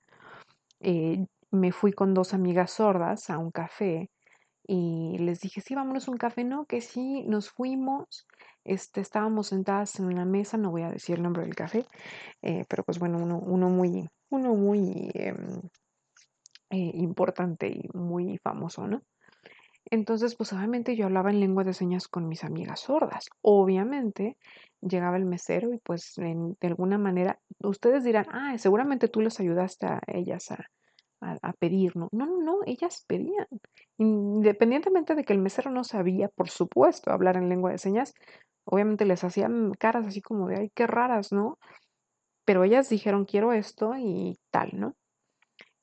[1.50, 4.10] Me fui con dos amigas sordas a un café
[4.66, 8.26] y les dije, sí, vámonos a un café, no, que sí, nos fuimos,
[8.64, 11.86] este, estábamos sentadas en una mesa, no voy a decir el nombre del café,
[12.42, 15.32] eh, pero pues bueno, uno, uno muy, uno muy eh,
[16.70, 19.00] eh, importante y muy famoso, ¿no?
[19.90, 23.30] Entonces, pues obviamente yo hablaba en lengua de señas con mis amigas sordas.
[23.40, 24.36] Obviamente
[24.82, 29.40] llegaba el mesero y pues en, de alguna manera, ustedes dirán, ah, seguramente tú les
[29.40, 30.66] ayudaste a ellas a,
[31.20, 32.08] a, pedir, ¿no?
[32.12, 33.46] No, no, ellas pedían.
[33.98, 38.14] Independientemente de que el mesero no sabía, por supuesto, hablar en lengua de señas,
[38.64, 41.58] obviamente les hacían caras así como de, ay, qué raras, ¿no?
[42.44, 44.94] Pero ellas dijeron, quiero esto y tal, ¿no?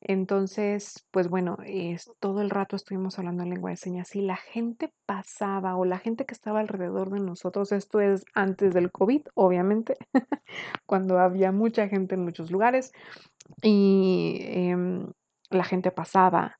[0.07, 4.35] Entonces, pues bueno, es, todo el rato estuvimos hablando en lengua de señas y la
[4.35, 9.23] gente pasaba o la gente que estaba alrededor de nosotros, esto es antes del COVID,
[9.33, 9.97] obviamente,
[10.85, 12.91] cuando había mucha gente en muchos lugares
[13.63, 14.77] y eh,
[15.55, 16.57] la gente pasaba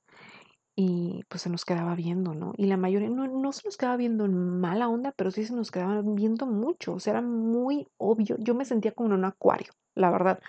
[0.76, 2.54] y pues se nos quedaba viendo, ¿no?
[2.58, 5.72] Y la mayoría no, se nos quedaba viendo en mala onda, pero sí se nos
[5.72, 8.36] quedaban viendo mucho, o sea, era muy obvio.
[8.40, 10.40] Yo me sentía como en un acuario, la verdad.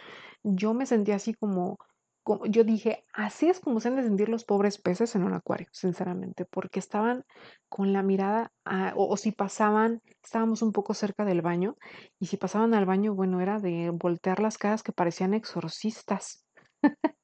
[0.42, 1.78] Yo me sentía así como,
[2.24, 5.32] como yo dije, así es como se han de sentir los pobres peces en un
[5.34, 7.24] acuario, sinceramente, porque estaban
[7.68, 11.76] con la mirada, a, o, o si pasaban, estábamos un poco cerca del baño,
[12.18, 16.44] y si pasaban al baño, bueno, era de voltear las caras que parecían exorcistas.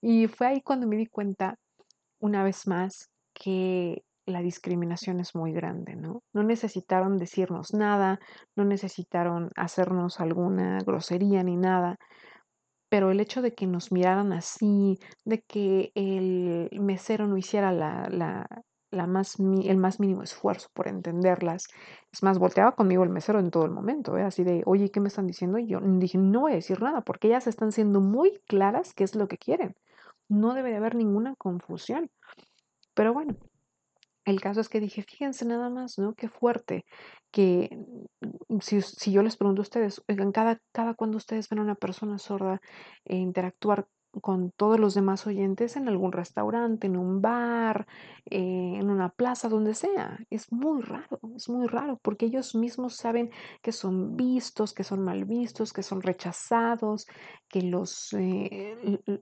[0.00, 1.56] y fue ahí cuando me di cuenta
[2.20, 6.22] una vez más que la discriminación es muy grande, ¿no?
[6.32, 8.20] No necesitaron decirnos nada,
[8.56, 11.96] no necesitaron hacernos alguna grosería ni nada,
[12.88, 18.08] pero el hecho de que nos miraran así, de que el mesero no hiciera la,
[18.10, 18.46] la,
[18.90, 21.66] la más, el más mínimo esfuerzo por entenderlas,
[22.12, 24.22] es más, volteaba conmigo el mesero en todo el momento, ¿eh?
[24.22, 25.58] así de, oye, ¿qué me están diciendo?
[25.58, 29.04] Y yo dije, no voy a decir nada, porque ellas están siendo muy claras qué
[29.04, 29.74] es lo que quieren.
[30.30, 32.10] No debe de haber ninguna confusión.
[32.94, 33.36] Pero bueno,
[34.24, 36.14] el caso es que dije, fíjense nada más, ¿no?
[36.14, 36.84] Qué fuerte
[37.30, 37.76] que
[38.60, 40.02] si, si yo les pregunto a ustedes,
[40.32, 42.60] cada, cada cuando ustedes ven a una persona sorda
[43.04, 43.86] eh, interactuar
[44.20, 47.86] con todos los demás oyentes en algún restaurante, en un bar,
[48.26, 50.18] eh, en una plaza, donde sea.
[50.30, 53.30] Es muy raro, es muy raro, porque ellos mismos saben
[53.62, 57.06] que son vistos, que son mal vistos, que son rechazados,
[57.48, 58.76] que los, eh,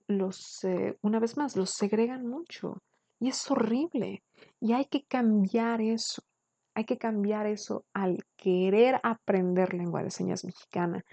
[0.07, 2.83] los eh, una vez más, los segregan mucho.
[3.21, 4.23] Y es horrible.
[4.61, 6.23] Y hay que cambiar eso.
[6.75, 11.05] hay que cambiar eso al querer aprender lengua de señas mexicana.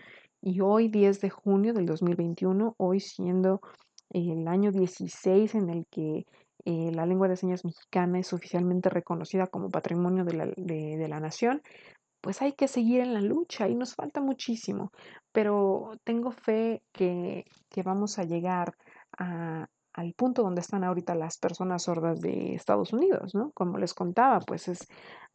[0.41, 3.61] Y hoy, 10 de junio del 2021, hoy siendo
[4.09, 6.25] el año 16 en el que
[6.65, 11.19] eh, la lengua de señas mexicana es oficialmente reconocida como patrimonio de la, de la
[11.19, 11.61] nación,
[12.25, 14.91] pues hay que seguir en la lucha y nos falta muchísimo,
[15.31, 18.73] pero tengo fe que, que vamos a llegar
[19.19, 23.51] a, al punto donde están ahorita las personas sordas de Estados Unidos, ¿no?
[23.53, 24.87] Como les contaba, pues es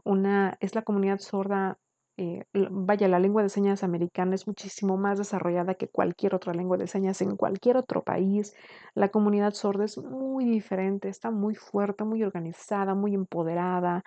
[0.04, 1.78] una, es la comunidad sorda,
[2.22, 6.76] eh, vaya, la lengua de señas americana es muchísimo más desarrollada que cualquier otra lengua
[6.76, 8.54] de señas en cualquier otro país.
[8.94, 14.04] La comunidad sorda es muy diferente, está muy fuerte, muy organizada, muy empoderada,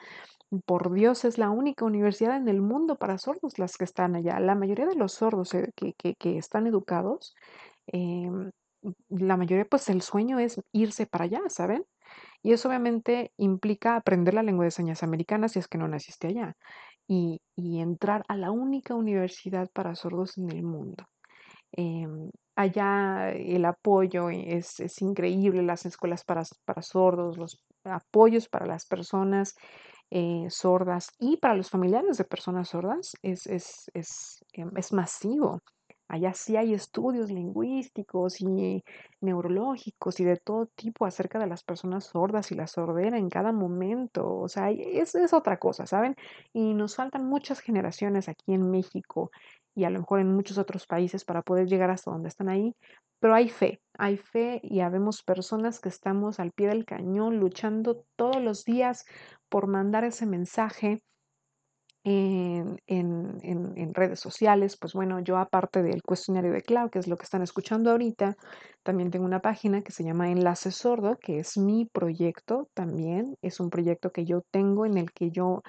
[0.67, 4.39] por Dios, es la única universidad en el mundo para sordos las que están allá.
[4.39, 7.33] La mayoría de los sordos eh, que, están educados,
[7.87, 8.51] em,
[9.09, 11.83] la mayoría, pues el sueño es irse para allá, ¿saben?
[12.43, 16.27] Y eso obviamente implica aprender la lengua de señas americana si es que no naciste
[16.27, 16.55] allá
[17.07, 21.05] y, entrar a la única universidad para sordos en el mundo.
[21.71, 28.65] Em, allá el apoyo es, es, increíble, las escuelas para, para sordos, los apoyos para
[28.65, 29.55] las personas
[30.11, 35.61] eh, sordas y para los familiares de personas sordas es, es, es, em, es masivo.
[36.13, 38.83] Allá sí hay estudios lingüísticos y
[39.19, 43.51] neurológicos y de todo tipo acerca de las personas sordas y la sordera en cada
[43.51, 44.31] momento.
[44.31, 46.15] O sea, es, es otra cosa, ¿saben?
[46.53, 49.31] Y nos faltan muchas generaciones aquí en México
[49.73, 52.75] y a lo mejor en muchos otros países para poder llegar hasta donde están ahí.
[53.19, 58.05] Pero hay fe, hay fe y habemos personas que estamos al pie del cañón luchando
[58.15, 59.03] todos los días
[59.49, 61.01] por mandar ese mensaje
[62.03, 64.77] en, redes sociales.
[64.77, 68.35] Pues bueno, yo aparte del cuestionario de Cloud, que es lo que están escuchando ahorita,
[68.83, 73.37] también tengo una página que se llama Enlace Sordo, que es mi proyecto también.
[73.41, 75.63] Es un proyecto que yo tengo en el que yo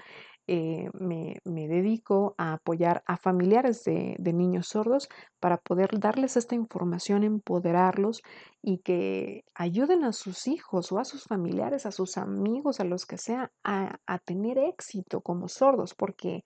[0.47, 5.09] eh, me, dedico a apoyar a familiares de, niños sordos
[5.40, 8.22] para poder darles esta información, empoderarlos
[8.61, 13.07] y que ayuden a sus hijos o a sus familiares, a sus amigos, a los
[13.07, 16.45] que sea, a, tener éxito como sordos, porque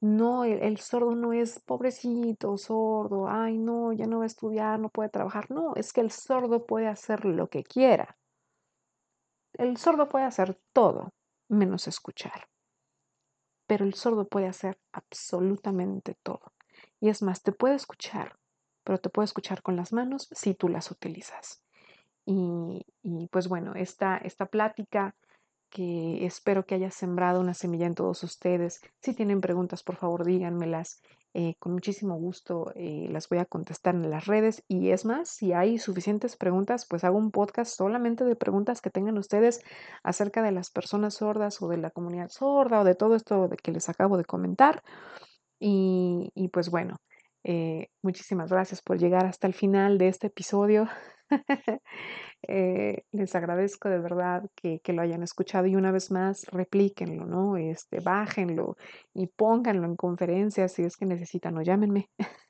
[0.00, 4.80] no, el, el, sordo no es pobrecito, sordo, ay no, ya no va a estudiar,
[4.80, 8.16] no puede trabajar, no, es que el sordo puede hacer lo que quiera.
[9.54, 11.10] El sordo puede hacer todo
[11.48, 12.50] menos escuchar
[13.70, 16.54] pero el sordo puede hacer absolutamente todo.
[16.98, 18.36] Y es más, te puede escuchar,
[18.82, 21.62] pero te puede escuchar con las manos si tú las utilizas.
[22.26, 22.84] Y,
[23.30, 25.14] pues bueno, esta, esta plática
[25.68, 28.80] que espero que haya sembrado una semilla en todos ustedes.
[28.98, 31.00] Si tienen preguntas, por favor, díganmelas.
[31.32, 34.64] Eh, con muchísimo gusto eh, las voy a contestar en las redes.
[34.68, 38.90] Y es más, si hay suficientes preguntas, pues hago un podcast solamente de preguntas que
[38.90, 39.60] tengan ustedes
[40.02, 43.56] acerca de las personas sordas o de la comunidad sorda o de todo esto de
[43.56, 44.82] que les acabo de comentar.
[45.60, 46.96] Y, y pues bueno,
[47.44, 50.88] eh, muchísimas gracias por llegar hasta el final de este episodio.
[52.48, 57.58] Eh, les agradezco de verdad que, lo hayan escuchado y una vez más replíquenlo, ¿no?
[57.58, 58.76] Este, bájenlo
[59.12, 62.08] y pónganlo en conferencias si es que necesitan o llámenme.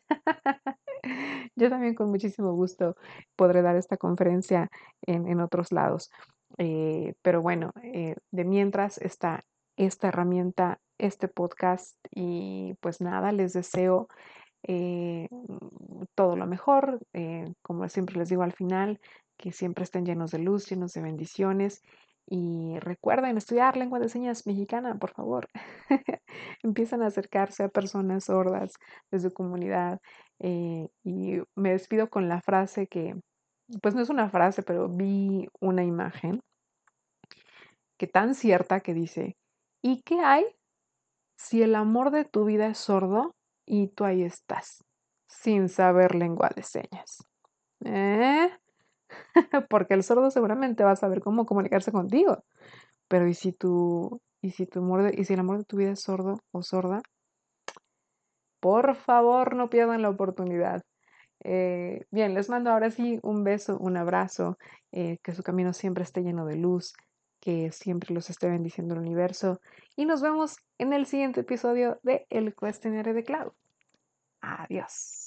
[1.56, 2.94] Yo también con muchísimo gusto
[3.34, 4.70] podré dar esta conferencia
[5.02, 6.10] en, otros lados.
[6.56, 9.44] Eh, pero bueno, eh, de mientras está
[9.76, 14.08] esta herramienta, este podcast y pues nada, les deseo
[14.62, 15.28] eh,
[16.14, 17.00] todo lo mejor.
[17.12, 19.00] Eh, como siempre les digo al final,
[19.36, 21.82] que siempre estén llenos de luz, llenos de bendiciones.
[22.26, 25.48] Y recuerden estudiar lengua de señas mexicana, por favor.
[26.62, 28.74] Empiezan a acercarse a personas sordas
[29.10, 30.00] de su comunidad.
[30.38, 33.14] Eh, y me despido con la frase que,
[33.82, 36.40] pues no es una frase, pero vi una imagen
[37.98, 39.36] que tan cierta que dice,
[39.82, 40.44] ¿y qué hay
[41.36, 43.32] si el amor de tu vida es sordo?
[43.70, 44.84] Y tú ahí estás,
[45.28, 47.24] sin saber lengua de señas.
[47.84, 48.50] ¿Eh?
[49.70, 52.42] Porque el sordo seguramente va a saber cómo comunicarse contigo.
[53.06, 55.92] Pero ¿y si tu, y si tu amor y si el amor de tu vida
[55.92, 57.00] es sordo o sorda?
[58.58, 60.82] Por favor, no pierdan la oportunidad.
[61.44, 64.58] Eh, bien, les mando ahora sí un beso, un abrazo,
[64.90, 66.92] eh, que su camino siempre esté lleno de luz,
[67.40, 69.60] que siempre los esté bendiciendo el universo
[69.96, 73.52] y nos vemos en el siguiente episodio de El Cuestionario de Cloud.
[74.40, 75.19] Adiós.